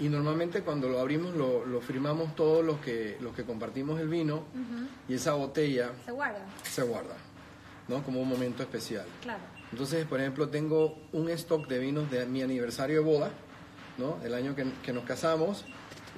Y 0.00 0.08
normalmente 0.08 0.62
cuando 0.62 0.88
lo 0.88 0.98
abrimos 0.98 1.34
lo, 1.36 1.64
lo 1.64 1.80
firmamos 1.80 2.34
todos 2.34 2.64
los 2.64 2.78
que, 2.80 3.16
los 3.20 3.34
que 3.34 3.44
compartimos 3.44 4.00
el 4.00 4.08
vino 4.08 4.42
y 5.08 5.14
esa 5.14 5.34
botella 5.34 5.92
Se 6.04 6.10
guarda. 6.10 6.40
se 6.64 6.82
guarda, 6.82 7.14
¿no? 7.86 8.02
Como 8.02 8.20
un 8.20 8.28
momento 8.28 8.62
especial. 8.64 9.04
Claro. 9.22 9.38
Entonces, 9.70 10.04
por 10.06 10.20
ejemplo, 10.20 10.48
tengo 10.48 10.98
un 11.12 11.28
stock 11.30 11.68
de 11.68 11.78
vinos 11.78 12.10
de 12.10 12.26
mi 12.26 12.42
aniversario 12.42 12.96
de 12.96 13.04
boda, 13.04 13.30
¿no? 13.96 14.18
El 14.24 14.34
año 14.34 14.56
que, 14.56 14.66
que 14.82 14.92
nos 14.92 15.04
casamos 15.04 15.64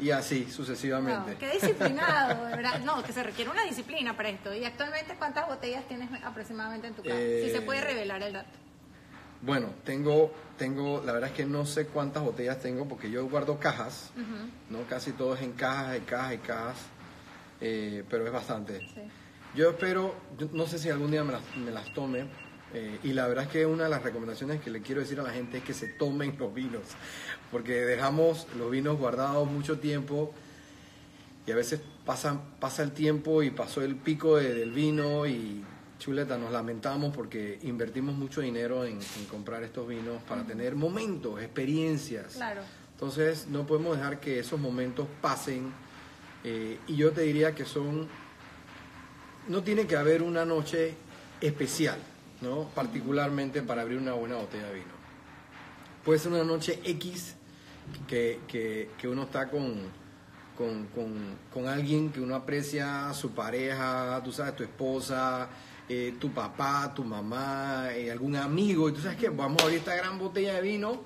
y 0.00 0.10
así 0.10 0.50
sucesivamente. 0.50 1.30
Wow, 1.32 1.38
qué 1.38 1.50
disciplinado, 1.50 2.44
verdad. 2.44 2.80
No, 2.80 3.02
que 3.02 3.12
se 3.12 3.22
requiere 3.22 3.50
una 3.50 3.64
disciplina 3.64 4.16
para 4.16 4.30
esto. 4.30 4.54
¿Y 4.54 4.64
actualmente 4.64 5.16
cuántas 5.18 5.48
botellas 5.48 5.86
tienes 5.86 6.08
aproximadamente 6.25 6.86
en 6.86 6.94
tu 6.94 7.02
casa? 7.02 7.14
Eh, 7.18 7.42
si 7.46 7.50
se 7.50 7.60
puede 7.60 7.82
revelar 7.82 8.22
el 8.22 8.32
dato. 8.32 8.48
Bueno, 9.46 9.68
tengo, 9.84 10.32
tengo, 10.58 11.00
la 11.06 11.12
verdad 11.12 11.30
es 11.30 11.36
que 11.36 11.46
no 11.46 11.64
sé 11.64 11.86
cuántas 11.86 12.22
botellas 12.24 12.58
tengo 12.60 12.86
porque 12.88 13.10
yo 13.10 13.26
guardo 13.28 13.58
cajas, 13.60 14.10
¿no? 14.70 14.82
Casi 14.88 15.12
todo 15.12 15.34
es 15.36 15.42
en 15.42 15.52
cajas, 15.52 15.96
y 15.98 16.00
cajas 16.00 16.34
y 16.34 16.38
cajas, 16.38 16.76
eh, 17.60 18.02
pero 18.10 18.26
es 18.26 18.32
bastante. 18.32 18.80
Sí. 18.80 19.02
Yo 19.54 19.70
espero, 19.70 20.14
yo 20.36 20.48
no 20.52 20.66
sé 20.66 20.78
si 20.78 20.90
algún 20.90 21.10
día 21.12 21.22
me 21.24 21.32
las, 21.32 21.42
me 21.56 21.70
las 21.70 21.94
tome, 21.94 22.26
eh, 22.74 22.98
y 23.04 23.12
la 23.12 23.28
verdad 23.28 23.44
es 23.44 23.50
que 23.50 23.64
una 23.64 23.84
de 23.84 23.90
las 23.90 24.02
recomendaciones 24.02 24.60
que 24.60 24.68
le 24.70 24.82
quiero 24.82 25.00
decir 25.00 25.20
a 25.20 25.22
la 25.22 25.30
gente 25.30 25.58
es 25.58 25.64
que 25.64 25.72
se 25.72 25.86
tomen 25.88 26.36
los 26.38 26.52
vinos, 26.52 26.82
porque 27.52 27.72
dejamos 27.86 28.48
los 28.58 28.70
vinos 28.70 28.98
guardados 28.98 29.48
mucho 29.48 29.78
tiempo 29.78 30.34
y 31.46 31.52
a 31.52 31.54
veces 31.54 31.80
pasa, 32.04 32.40
pasa 32.58 32.82
el 32.82 32.90
tiempo 32.90 33.44
y 33.44 33.50
pasó 33.50 33.80
el 33.82 33.94
pico 33.94 34.36
de- 34.36 34.52
del 34.52 34.72
vino 34.72 35.24
y 35.26 35.64
chuleta, 35.98 36.36
nos 36.36 36.52
lamentamos 36.52 37.14
porque 37.14 37.58
invertimos 37.62 38.14
mucho 38.14 38.40
dinero 38.40 38.84
en, 38.84 38.98
en 38.98 39.24
comprar 39.30 39.62
estos 39.62 39.88
vinos 39.88 40.22
para 40.28 40.44
tener 40.44 40.74
momentos, 40.74 41.40
experiencias. 41.40 42.34
Claro. 42.34 42.62
Entonces 42.92 43.46
no 43.48 43.66
podemos 43.66 43.96
dejar 43.96 44.20
que 44.20 44.38
esos 44.38 44.58
momentos 44.58 45.06
pasen 45.20 45.72
eh, 46.44 46.78
y 46.86 46.96
yo 46.96 47.12
te 47.12 47.22
diría 47.22 47.54
que 47.54 47.64
son, 47.64 48.08
no 49.48 49.62
tiene 49.62 49.86
que 49.86 49.96
haber 49.96 50.22
una 50.22 50.44
noche 50.44 50.94
especial, 51.40 51.98
¿no? 52.40 52.68
Particularmente 52.74 53.62
para 53.62 53.82
abrir 53.82 53.98
una 53.98 54.12
buena 54.12 54.36
botella 54.36 54.68
de 54.68 54.74
vino. 54.74 54.96
puede 56.06 56.20
ser 56.20 56.32
una 56.32 56.44
noche 56.44 56.80
X 56.84 57.34
que, 58.06 58.40
que, 58.46 58.90
que 58.96 59.08
uno 59.08 59.24
está 59.24 59.48
con, 59.50 59.74
con, 60.56 60.86
con, 60.86 61.36
con 61.52 61.66
alguien 61.66 62.12
que 62.12 62.20
uno 62.20 62.36
aprecia, 62.36 63.12
su 63.12 63.32
pareja, 63.32 64.20
tú 64.24 64.30
sabes, 64.30 64.54
tu 64.54 64.62
esposa, 64.62 65.48
eh, 65.88 66.14
tu 66.18 66.30
papá, 66.32 66.92
tu 66.94 67.04
mamá, 67.04 67.88
eh, 67.92 68.10
algún 68.10 68.36
amigo, 68.36 68.88
y 68.88 68.92
tú 68.92 69.00
sabes 69.00 69.18
que 69.18 69.28
vamos 69.28 69.60
a 69.60 69.64
abrir 69.64 69.78
esta 69.78 69.94
gran 69.94 70.18
botella 70.18 70.54
de 70.54 70.62
vino 70.62 71.02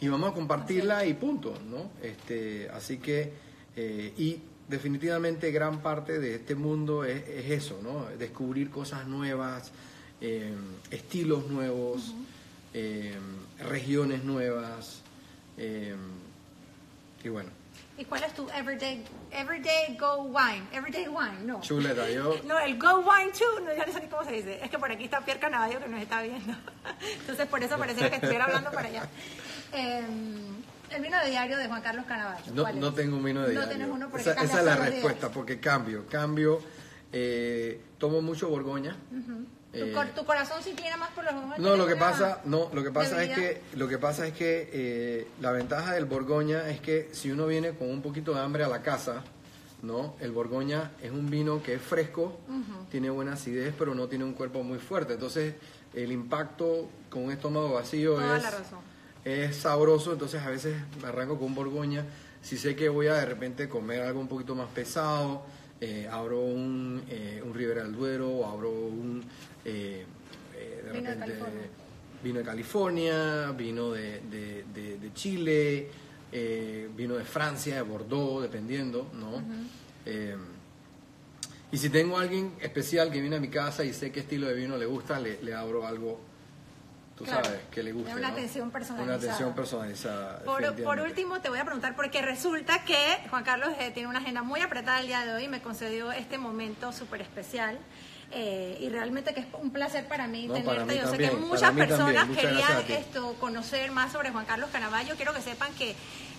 y 0.00 0.08
vamos 0.08 0.30
a 0.30 0.34
compartirla 0.34 1.04
y 1.06 1.14
punto, 1.14 1.54
¿no? 1.68 1.90
Este, 2.02 2.68
así 2.70 2.98
que, 2.98 3.32
eh, 3.76 4.14
y 4.16 4.38
definitivamente 4.68 5.50
gran 5.50 5.80
parte 5.80 6.18
de 6.18 6.36
este 6.36 6.54
mundo 6.54 7.04
es, 7.04 7.26
es 7.28 7.50
eso, 7.50 7.80
¿no? 7.82 8.06
Descubrir 8.18 8.70
cosas 8.70 9.06
nuevas, 9.06 9.72
estilos 10.90 11.48
nuevos, 11.48 12.14
eh, 12.72 13.16
regiones 13.58 14.22
nuevas, 14.22 15.02
eh, 15.58 15.94
y 17.24 17.28
bueno. 17.28 17.59
¿Y 18.00 18.04
cuál 18.06 18.24
es 18.24 18.32
tu 18.32 18.48
everyday, 18.50 19.04
everyday 19.30 19.94
go 19.98 20.22
wine? 20.22 20.66
Everyday 20.72 21.06
wine, 21.06 21.44
no. 21.44 21.60
Chuleta, 21.60 22.08
yo... 22.10 22.34
No, 22.46 22.58
el 22.58 22.78
Go 22.78 23.00
Wine 23.00 23.30
2, 23.30 23.62
no, 23.62 23.74
ya 23.76 23.84
no 23.84 23.92
sé 23.92 24.00
ni 24.00 24.06
cómo 24.08 24.24
se 24.24 24.32
dice. 24.32 24.58
Es 24.64 24.70
que 24.70 24.78
por 24.78 24.90
aquí 24.90 25.04
está 25.04 25.20
Pierre 25.22 25.38
Canavallo 25.38 25.78
que 25.80 25.86
nos 25.88 26.00
está 26.00 26.22
viendo. 26.22 26.54
Entonces, 27.20 27.46
por 27.46 27.62
eso 27.62 27.76
pareciera 27.76 28.08
que 28.08 28.16
estuviera 28.16 28.46
hablando 28.46 28.70
para 28.70 28.88
allá. 28.88 29.06
Eh, 29.74 30.02
el 30.92 31.02
vino 31.02 31.20
de 31.22 31.28
diario 31.28 31.58
de 31.58 31.66
Juan 31.68 31.82
Carlos 31.82 32.06
Canavallo. 32.06 32.52
No, 32.54 32.72
no 32.72 32.94
tengo 32.94 33.18
un 33.18 33.22
vino 33.24 33.42
de 33.42 33.48
No 33.48 33.60
diario. 33.60 33.68
tienes 33.68 33.88
uno 33.94 34.08
porque 34.08 34.30
esa, 34.30 34.42
esa 34.44 34.58
es 34.60 34.64
la 34.64 34.76
respuesta, 34.76 35.28
porque 35.30 35.60
cambio, 35.60 36.06
cambio. 36.06 36.62
eh, 37.12 37.82
tomo 37.98 38.22
mucho 38.22 38.48
Borgoña. 38.48 38.96
Eh, 39.72 39.94
tu 40.14 40.24
corazón 40.24 40.62
sí 40.62 40.74
más 40.98 41.10
por 41.10 41.24
los 41.24 41.34
ojos. 41.34 41.58
No, 41.58 41.76
lo 41.76 41.86
que 41.86 41.96
pasa, 41.96 42.40
no, 42.44 42.70
lo 42.72 42.82
que 42.82 42.90
pasa 42.90 43.22
es 43.22 43.34
que 43.34 43.62
lo 43.74 43.88
que 43.88 43.98
pasa 43.98 44.26
es 44.26 44.32
que 44.32 44.68
eh, 44.72 45.28
la 45.40 45.52
ventaja 45.52 45.94
del 45.94 46.06
Borgoña 46.06 46.68
es 46.68 46.80
que 46.80 47.08
si 47.12 47.30
uno 47.30 47.46
viene 47.46 47.72
con 47.72 47.88
un 47.88 48.02
poquito 48.02 48.34
de 48.34 48.40
hambre 48.40 48.64
a 48.64 48.68
la 48.68 48.82
casa, 48.82 49.22
¿no? 49.82 50.16
El 50.20 50.32
Borgoña 50.32 50.92
es 51.02 51.10
un 51.10 51.30
vino 51.30 51.62
que 51.62 51.74
es 51.74 51.82
fresco, 51.82 52.38
tiene 52.90 53.10
buena 53.10 53.34
acidez, 53.34 53.74
pero 53.78 53.94
no 53.94 54.08
tiene 54.08 54.24
un 54.24 54.34
cuerpo 54.34 54.62
muy 54.62 54.78
fuerte. 54.78 55.14
Entonces, 55.14 55.54
el 55.94 56.12
impacto 56.12 56.88
con 57.08 57.24
un 57.24 57.32
estómago 57.32 57.72
vacío 57.74 58.14
Toda 58.14 58.40
es 59.24 59.56
sabroso, 59.56 60.12
entonces 60.12 60.42
a 60.42 60.50
veces 60.50 60.76
me 61.00 61.08
arranco 61.08 61.38
con 61.38 61.48
un 61.48 61.54
Borgoña. 61.54 62.04
Si 62.42 62.56
sé 62.56 62.74
que 62.74 62.88
voy 62.88 63.06
a 63.06 63.14
de 63.14 63.26
repente 63.26 63.68
comer 63.68 64.02
algo 64.02 64.20
un 64.20 64.28
poquito 64.28 64.54
más 64.54 64.68
pesado, 64.68 65.44
eh, 65.80 66.08
abro 66.10 66.40
un, 66.40 67.02
eh, 67.08 67.42
un 67.44 67.54
Ribera 67.54 67.82
del 67.82 67.92
Duero, 67.92 68.28
o 68.28 68.46
abro 68.46 68.70
de 71.10 71.16
Vino 71.16 71.26
de 71.26 71.32
repente 71.32 71.44
California. 71.44 71.70
vino 72.22 72.38
de 72.38 72.44
California, 72.44 73.50
vino 73.52 73.90
de, 73.92 74.20
de- 74.30 74.64
de- 74.74 74.98
de 74.98 75.14
Chile, 75.14 75.88
eh, 76.32 76.88
vino 76.96 77.14
de 77.16 77.24
Francia, 77.24 77.74
de 77.76 77.82
Bordeaux, 77.82 78.42
dependiendo, 78.42 79.10
¿no? 79.14 79.42
Eh, 80.06 80.36
y 81.72 81.76
si 81.78 81.88
tengo 81.88 82.18
alguien 82.18 82.52
especial 82.60 83.10
que 83.12 83.20
viene 83.20 83.36
a 83.36 83.40
mi 83.40 83.48
casa 83.48 83.84
y 83.84 83.92
sé 83.92 84.10
qué 84.10 84.20
estilo 84.20 84.48
de 84.48 84.54
vino 84.54 84.76
le 84.76 84.86
gusta, 84.86 85.20
le, 85.20 85.40
le 85.42 85.54
abro 85.54 85.86
algo, 85.86 86.20
tú 87.16 87.24
Claro. 87.24 87.44
sabes, 87.44 87.60
que 87.70 87.82
le 87.82 87.92
guste. 87.92 88.12
Una 88.12 88.22
¿no? 88.22 88.28
atención 88.28 88.70
personalizada. 88.72 89.16
Una 89.16 89.24
atención 89.24 89.54
personalizada. 89.54 90.42
Por, 90.44 90.74
por 90.82 91.00
último, 91.00 91.40
te 91.40 91.48
voy 91.48 91.58
a 91.60 91.64
preguntar, 91.64 91.94
porque 91.94 92.22
resulta 92.22 92.84
que 92.84 92.96
Juan 93.30 93.44
Carlos 93.44 93.70
eh, 93.78 93.90
tiene 93.92 94.08
una 94.08 94.18
agenda 94.18 94.42
muy 94.42 94.60
apretada 94.60 95.00
el 95.00 95.06
día 95.06 95.24
de 95.24 95.32
hoy 95.34 95.44
y 95.44 95.48
me 95.48 95.62
concedió 95.62 96.10
este 96.12 96.38
momento 96.38 96.92
súper 96.92 97.20
especial. 97.20 97.78
Eh, 98.32 98.78
y 98.80 98.88
realmente 98.88 99.34
que 99.34 99.40
es 99.40 99.46
un 99.60 99.70
placer 99.70 100.06
para 100.06 100.26
mí 100.26 100.46
No, 100.46 100.54
tenerte. 100.54 100.74
para 100.76 100.84
mí 100.86 100.96
Yo 100.98 101.10
sé 101.10 101.18
que 101.18 101.30
muchas 101.32 101.72
personas 101.72 102.28
Muchas 102.28 102.44
querían 102.44 102.84
esto, 102.88 103.34
conocer 103.40 103.90
más 103.90 104.12
sobre 104.12 104.30
Juan 104.30 104.44
Carlos 104.46 104.70
Canavallo. 104.72 105.16
Quiero 105.16 105.34
que 105.34 105.40
sepan 105.42 105.72
que 105.74 105.94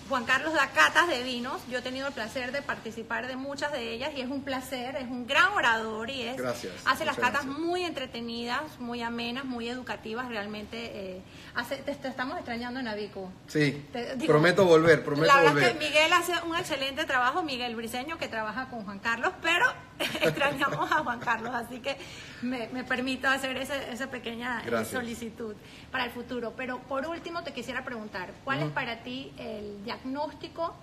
Juan 0.08 0.24
Carlos 0.24 0.52
da 0.52 0.68
catas 0.68 1.08
de 1.08 1.22
vinos. 1.22 1.62
Yo 1.70 1.78
he 1.78 1.82
tenido 1.82 2.08
el 2.08 2.12
placer 2.12 2.52
de 2.52 2.60
participar 2.60 3.26
de 3.26 3.36
muchas 3.36 3.72
de 3.72 3.92
ellas 3.94 4.10
y 4.14 4.20
es 4.20 4.28
un 4.28 4.42
placer, 4.42 4.96
es 4.96 5.04
un 5.08 5.26
gran 5.26 5.52
orador 5.52 6.10
y 6.10 6.22
es 6.22 6.36
Gracias, 6.36 6.72
hace 6.84 7.04
las 7.04 7.16
catas 7.16 7.44
gracias. 7.44 7.58
muy 7.58 7.82
entretenidas, 7.84 8.62
muy 8.78 9.02
amenas, 9.02 9.44
muy 9.44 9.68
educativas. 9.68 10.28
Realmente 10.28 10.90
eh, 10.94 11.22
hace- 11.54 11.76
te, 11.76 11.94
te 11.94 12.08
estamos 12.08 12.36
extrañando 12.36 12.80
en 12.80 12.88
Avico. 12.88 13.30
Sí, 13.46 13.86
Te- 13.92 14.16
digo, 14.16 14.32
prometo 14.32 14.64
volver, 14.66 15.02
prometo 15.04 15.26
la 15.26 15.36
verdad 15.36 15.52
volver. 15.52 15.68
es 15.68 15.72
que 15.78 15.78
Miguel 15.88 16.12
hace 16.12 16.32
un 16.46 16.56
excelente 16.56 17.04
trabajo, 17.04 17.42
Miguel 17.42 17.74
Briseño, 17.76 18.18
que 18.18 18.28
trabaja 18.28 18.68
con 18.68 18.84
Juan 18.84 18.98
Carlos, 18.98 19.32
pero 19.40 19.64
extrañamos 20.20 20.90
a 20.92 20.96
Juan 20.98 21.20
Carlos, 21.20 21.54
así 21.54 21.80
que 21.80 21.96
me, 22.42 22.68
me 22.68 22.84
permito 22.84 23.28
hacer 23.28 23.56
ese- 23.56 23.92
esa 23.92 24.10
pequeña 24.10 24.60
eh, 24.60 24.66
Gracias. 24.66 24.90
solicitud 25.00 25.54
para 25.90 26.04
el 26.04 26.10
futuro. 26.10 26.54
Pero 26.56 26.78
por 26.80 27.06
último 27.06 27.42
te 27.42 27.52
quisiera 27.52 27.84
preguntar, 27.84 28.32
¿cuál 28.44 28.62
es 28.62 28.70
para 28.70 29.02
ti 29.02 29.32
el 29.38 29.82
diagnóstico 29.84 30.74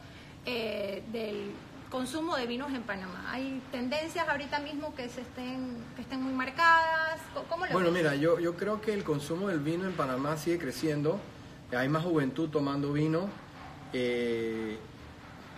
eh, 0.46 1.04
del 1.12 1.52
consumo 1.90 2.36
de 2.36 2.46
vinos 2.48 2.72
en 2.74 2.84
Panamá? 2.84 3.26
¿Hay 3.32 3.62
tendencias 3.72 4.28
ahorita 4.28 4.60
mismo 4.60 4.94
que 4.96 5.10
se 5.10 5.22
estén, 5.22 5.78
que 5.96 6.02
estén 6.02 6.22
muy 6.22 6.34
marcadas? 6.34 7.20
¿Cómo- 7.34 7.46
¿Cómo 7.48 7.66
lo 7.66 7.72
Bueno, 7.74 7.92
ves? 7.92 7.98
mira, 8.04 8.16
yo, 8.16 8.40
yo 8.40 8.56
creo 8.56 8.82
que 8.82 8.94
el 8.94 9.04
consumo 9.04 9.50
del 9.50 9.60
vino 9.60 9.86
en 9.86 9.94
Panamá 9.94 10.38
sigue 10.38 10.58
creciendo. 10.60 11.20
Hay 11.76 11.90
más 11.90 12.04
juventud 12.04 12.50
tomando 12.50 12.94
vino. 12.94 13.30
eh, 13.94 14.78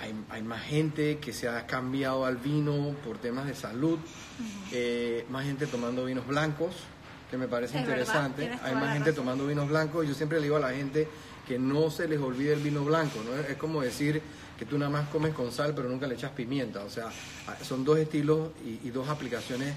hay, 0.01 0.13
hay 0.29 0.41
más 0.41 0.63
gente 0.63 1.19
que 1.19 1.31
se 1.33 1.47
ha 1.47 1.65
cambiado 1.67 2.25
al 2.25 2.37
vino 2.37 2.95
por 3.05 3.17
temas 3.17 3.45
de 3.47 3.55
salud. 3.55 3.99
eh, 4.71 5.25
más 5.29 5.45
gente 5.45 5.67
tomando 5.67 6.05
vinos 6.05 6.25
blancos, 6.27 6.73
que 7.29 7.37
me 7.37 7.47
parece 7.47 7.75
Es 7.77 7.81
interesante. 7.81 8.51
hay 8.63 8.73
más 8.75 8.93
gente 8.93 9.11
razón. 9.11 9.23
tomando 9.25 9.47
vinos 9.47 9.69
blancos. 9.69 10.07
Yo 10.07 10.13
siempre 10.13 10.39
le 10.39 10.43
digo 10.45 10.57
a 10.57 10.59
la 10.59 10.71
gente 10.71 11.07
que 11.47 11.59
no 11.59 11.89
se 11.91 12.07
les 12.07 12.19
olvide 12.19 12.53
el 12.53 12.59
vino 12.61 12.83
blanco. 12.83 13.19
¿no? 13.23 13.35
Es 13.41 13.57
como 13.57 13.81
decir 13.81 14.21
que 14.57 14.65
tú 14.65 14.77
nada 14.77 14.91
más 14.91 15.07
comes 15.09 15.33
con 15.33 15.51
sal, 15.51 15.73
pero 15.75 15.87
nunca 15.89 16.07
le 16.07 16.15
echas 16.15 16.31
pimienta. 16.31 16.83
O 16.83 16.89
sea, 16.89 17.09
son 17.63 17.83
dos 17.85 17.97
estilos 17.99 18.49
y, 18.65 18.87
y 18.87 18.91
dos 18.91 19.07
aplicaciones 19.09 19.73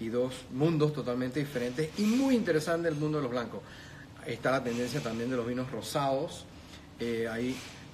y 0.00 0.08
dos 0.08 0.32
mundos 0.52 0.92
totalmente 0.92 1.40
diferentes 1.40 1.90
y 1.98 2.02
muy 2.02 2.36
interesante 2.36 2.88
el 2.88 2.94
mundo 2.94 3.18
de 3.18 3.22
los 3.22 3.30
blancos. 3.32 3.60
Está 4.26 4.50
la 4.50 4.62
tendencia 4.62 5.00
también 5.00 5.30
de 5.30 5.36
los 5.36 5.46
vinos 5.46 5.70
rosados. 5.70 6.44
Eh, 7.00 7.26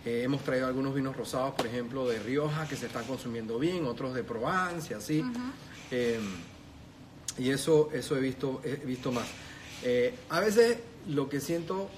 eh, 0.04 0.22
hemos 0.22 0.42
traído 0.42 0.66
algunos 0.66 0.94
vinos 0.94 1.16
rosados, 1.16 1.54
por 1.54 1.66
ejemplo, 1.66 2.06
de 2.08 2.18
Rioja, 2.18 2.68
que 2.68 2.76
se 2.76 2.86
están 2.86 3.04
consumiendo 3.04 3.58
bien, 3.58 3.86
otros 3.86 4.14
de 4.14 4.22
Provence 4.24 4.92
y 4.92 4.96
así. 4.96 5.24
Eh, 5.90 6.20
y 7.38 7.50
eso, 7.50 7.90
eso 7.92 8.16
he 8.16 8.20
visto, 8.20 8.60
he 8.64 8.76
visto 8.76 9.10
más. 9.10 9.26
Eh, 9.82 10.14
a 10.28 10.40
veces 10.40 10.78
lo 11.08 11.28
que 11.28 11.40
siento 11.40 11.90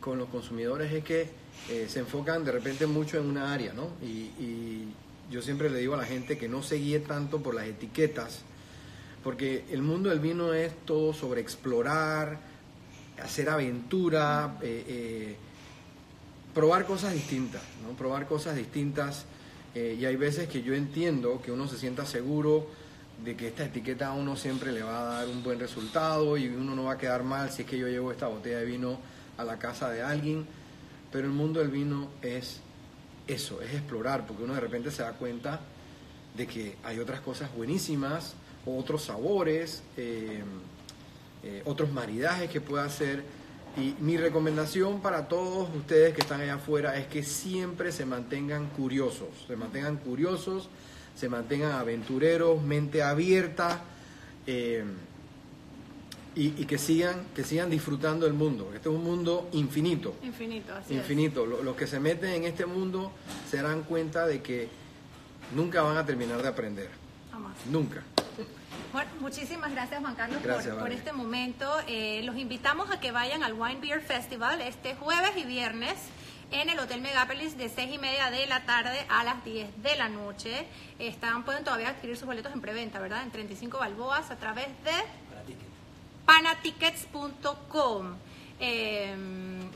con 0.00 0.18
los 0.18 0.28
consumidores 0.28 0.92
es 0.92 1.04
que 1.04 1.28
se 1.88 1.98
enfocan 1.98 2.44
de 2.44 2.52
repente 2.52 2.86
mucho 2.86 3.18
en 3.18 3.26
una 3.26 3.52
área, 3.52 3.72
¿no? 3.72 3.90
Y, 4.00 4.30
y 4.42 4.94
yo 5.30 5.42
siempre 5.42 5.68
le 5.68 5.78
digo 5.78 5.94
a 5.94 5.98
la 5.98 6.04
gente 6.04 6.38
que 6.38 6.48
no 6.48 6.62
se 6.62 6.76
guíe 6.76 7.00
tanto 7.00 7.42
por 7.42 7.54
las 7.54 7.66
etiquetas, 7.66 8.40
porque 9.22 9.64
el 9.70 9.82
mundo 9.82 10.08
del 10.08 10.20
vino 10.20 10.54
es 10.54 10.72
todo 10.86 11.12
sobre 11.12 11.40
explorar, 11.40 12.38
hacer 13.22 13.50
aventura, 13.50 14.58
eh, 14.62 14.84
eh, 14.86 15.36
probar 16.58 16.86
cosas 16.86 17.14
distintas, 17.14 17.62
¿no? 17.86 17.96
Probar 17.96 18.26
cosas 18.26 18.56
distintas. 18.56 19.26
eh, 19.76 19.96
y 19.96 20.04
hay 20.06 20.16
veces 20.16 20.48
que 20.48 20.60
yo 20.60 20.74
entiendo 20.74 21.40
que 21.40 21.52
uno 21.52 21.68
se 21.68 21.78
sienta 21.78 22.04
seguro 22.04 22.66
de 23.24 23.36
que 23.36 23.46
esta 23.46 23.66
etiqueta 23.66 24.08
a 24.08 24.12
uno 24.12 24.34
siempre 24.34 24.72
le 24.72 24.82
va 24.82 25.02
a 25.02 25.18
dar 25.18 25.28
un 25.28 25.44
buen 25.44 25.60
resultado 25.60 26.36
y 26.36 26.48
uno 26.48 26.74
no 26.74 26.82
va 26.84 26.94
a 26.94 26.98
quedar 26.98 27.22
mal 27.22 27.52
si 27.52 27.62
es 27.62 27.68
que 27.68 27.78
yo 27.78 27.86
llevo 27.86 28.10
esta 28.10 28.26
botella 28.26 28.58
de 28.58 28.64
vino 28.64 28.98
a 29.36 29.44
la 29.44 29.56
casa 29.60 29.88
de 29.88 30.02
alguien. 30.02 30.46
Pero 31.12 31.28
el 31.28 31.32
mundo 31.32 31.60
del 31.60 31.68
vino 31.68 32.08
es 32.22 32.58
eso, 33.28 33.62
es 33.62 33.72
explorar, 33.74 34.26
porque 34.26 34.42
uno 34.42 34.54
de 34.54 34.60
repente 34.60 34.90
se 34.90 35.02
da 35.02 35.12
cuenta 35.12 35.60
de 36.36 36.48
que 36.48 36.74
hay 36.82 36.98
otras 36.98 37.20
cosas 37.20 37.54
buenísimas, 37.54 38.34
otros 38.66 39.04
sabores, 39.04 39.84
eh, 39.96 40.42
eh, 41.44 41.62
otros 41.66 41.92
maridajes 41.92 42.50
que 42.50 42.60
pueda 42.60 42.84
hacer. 42.84 43.22
Y 43.78 43.94
mi 44.00 44.16
recomendación 44.16 45.00
para 45.00 45.28
todos 45.28 45.68
ustedes 45.76 46.12
que 46.14 46.20
están 46.22 46.40
allá 46.40 46.54
afuera 46.54 46.96
es 46.96 47.06
que 47.06 47.22
siempre 47.22 47.92
se 47.92 48.04
mantengan 48.04 48.66
curiosos, 48.70 49.28
se 49.46 49.54
mantengan 49.56 49.96
curiosos, 49.98 50.68
se 51.14 51.28
mantengan 51.28 51.72
aventureros, 51.72 52.60
mente 52.62 53.02
abierta 53.02 53.82
eh, 54.46 54.84
y, 56.34 56.46
y 56.60 56.64
que 56.66 56.76
sigan 56.78 57.24
que 57.34 57.44
sigan 57.44 57.70
disfrutando 57.70 58.26
el 58.26 58.32
mundo. 58.32 58.70
Este 58.74 58.88
es 58.88 58.94
un 58.94 59.04
mundo 59.04 59.48
infinito, 59.52 60.14
Infinito, 60.22 60.74
así 60.74 60.94
es. 60.94 61.00
infinito. 61.00 61.46
Lo- 61.46 61.62
Los 61.62 61.76
que 61.76 61.86
se 61.86 62.00
meten 62.00 62.30
en 62.30 62.44
este 62.44 62.66
mundo 62.66 63.12
se 63.48 63.58
darán 63.58 63.82
cuenta 63.82 64.26
de 64.26 64.42
que 64.42 64.68
nunca 65.54 65.82
van 65.82 65.96
a 65.96 66.04
terminar 66.04 66.42
de 66.42 66.48
aprender, 66.48 66.88
Jamás. 67.30 67.54
nunca. 67.70 68.02
Bueno, 68.92 69.10
muchísimas 69.20 69.70
gracias 69.72 70.00
Juan 70.00 70.14
Carlos 70.14 70.42
Gracias, 70.42 70.74
por, 70.76 70.90
este 70.92 71.12
momento. 71.12 71.70
Eh, 71.86 72.22
los 72.24 72.36
invitamos 72.36 72.90
a 72.90 73.00
que 73.00 73.12
vayan 73.12 73.42
al 73.42 73.52
Wine 73.52 73.80
Beer 73.80 74.00
Festival 74.00 74.60
este 74.60 74.94
jueves 74.94 75.32
y 75.36 75.44
viernes 75.44 75.94
en 76.50 76.70
el 76.70 76.78
Hotel 76.78 77.00
Megapolis 77.00 77.58
de 77.58 77.68
6 77.68 77.94
y 77.94 77.98
media 77.98 78.30
de 78.30 78.46
la 78.46 78.64
tarde 78.64 79.04
a 79.10 79.24
las 79.24 79.44
10 79.44 79.82
de 79.82 79.96
la 79.96 80.08
noche. 80.08 80.66
Están, 80.98 81.44
pueden 81.44 81.64
todavía 81.64 81.90
adquirir 81.90 82.16
sus 82.16 82.26
boletos 82.26 82.52
en 82.52 82.60
preventa, 82.60 82.98
¿verdad? 82.98 83.22
En 83.22 83.30
35 83.30 83.78
balboas 83.78 84.30
a 84.30 84.36
través 84.36 84.68
de 84.84 84.92
panatickets.com. 86.24 88.16
Eh, 88.60 89.14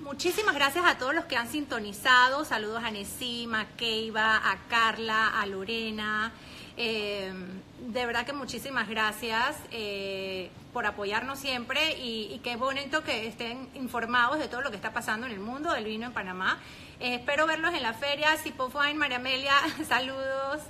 muchísimas 0.01 0.55
gracias 0.55 0.85
a 0.85 0.99
todos 0.99 1.15
los 1.15 1.27
que 1.27 1.37
han 1.37 1.49
sintonizado. 1.49 2.45
Saludos 2.45 2.83
a 2.83 2.91
Nesima, 2.91 3.61
a 3.61 3.67
Keiva, 3.77 4.37
a 4.37 4.59
Carla, 4.69 5.29
a 5.41 5.47
Lorena. 5.47 6.33
Eh, 6.77 7.33
de 7.81 8.07
verdad 8.07 8.25
que 8.25 8.33
muchísimas 8.33 8.89
gracias 8.89 9.57
eh, 9.71 10.51
por 10.73 10.87
apoyarnos 10.87 11.39
siempre 11.39 11.99
y, 11.99 12.33
y, 12.33 12.39
qué 12.39 12.57
bonito 12.57 13.05
que 13.05 13.27
estén 13.27 13.69
informados 13.75 14.39
de 14.39 14.49
todo 14.49 14.63
lo 14.63 14.71
que 14.71 14.77
está 14.77 14.93
pasando 14.93 15.27
en 15.27 15.33
el 15.33 15.41
mundo 15.41 15.73
del 15.73 15.85
vino 15.85 16.07
en 16.07 16.13
Panamá. 16.13 16.59
Eh, 17.01 17.17
espero 17.17 17.47
verlos 17.47 17.75
en 17.75 17.83
la 17.83 17.95
feria. 17.95 18.37
Sipo 18.37 18.71
Fine, 18.71 18.95
María 18.95 19.17
Amelia, 19.17 19.55
saludos. 19.89 20.63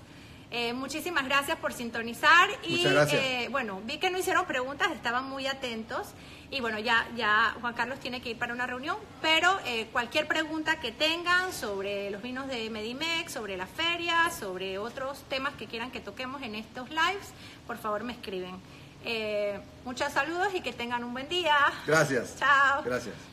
Eh, 0.54 0.74
muchísimas 0.74 1.24
gracias 1.24 1.56
por 1.56 1.72
sintonizar 1.72 2.50
y 2.62 2.84
eh, 2.86 3.48
bueno, 3.50 3.80
vi 3.86 3.96
que 3.96 4.10
no 4.10 4.18
hicieron 4.18 4.44
preguntas, 4.44 4.90
estaban 4.92 5.24
muy 5.24 5.46
atentos 5.46 6.08
y 6.50 6.60
bueno, 6.60 6.78
ya, 6.78 7.08
ya 7.16 7.56
Juan 7.62 7.72
Carlos 7.72 7.98
tiene 8.00 8.20
que 8.20 8.28
ir 8.28 8.38
para 8.38 8.52
una 8.52 8.66
reunión, 8.66 8.98
pero 9.22 9.58
eh, 9.64 9.88
cualquier 9.92 10.28
pregunta 10.28 10.78
que 10.78 10.92
tengan 10.92 11.54
sobre 11.54 12.10
los 12.10 12.20
vinos 12.20 12.48
de 12.48 12.68
Medimex, 12.68 13.32
sobre 13.32 13.56
la 13.56 13.66
feria, 13.66 14.30
sobre 14.30 14.76
otros 14.76 15.22
temas 15.30 15.54
que 15.54 15.66
quieran 15.66 15.90
que 15.90 16.00
toquemos 16.00 16.42
en 16.42 16.54
estos 16.54 16.90
lives, 16.90 17.32
por 17.66 17.78
favor 17.78 18.04
me 18.04 18.12
escriben. 18.12 18.60
muchos 19.86 20.12
saludos 20.12 20.48
y 20.54 20.60
que 20.60 20.74
tengan 20.74 21.02
un 21.02 21.14
buen 21.14 21.30
día. 21.30 21.56
Gracias. 21.86 22.36
Chao. 22.38 22.82
Gracias. 22.84 23.31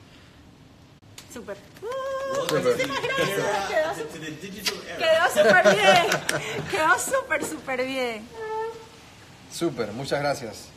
Súper. 1.33 1.57
Uh, 1.81 2.53
muchísimas 2.53 3.01
gracias. 3.01 3.97
Quedó 4.97 5.27
súper 5.29 5.75
bien. 5.75 6.07
Quedó 6.71 6.99
súper, 6.99 7.45
súper 7.45 7.85
bien. 7.85 8.27
Súper, 9.51 9.91
muchas 9.93 10.19
gracias. 10.19 10.69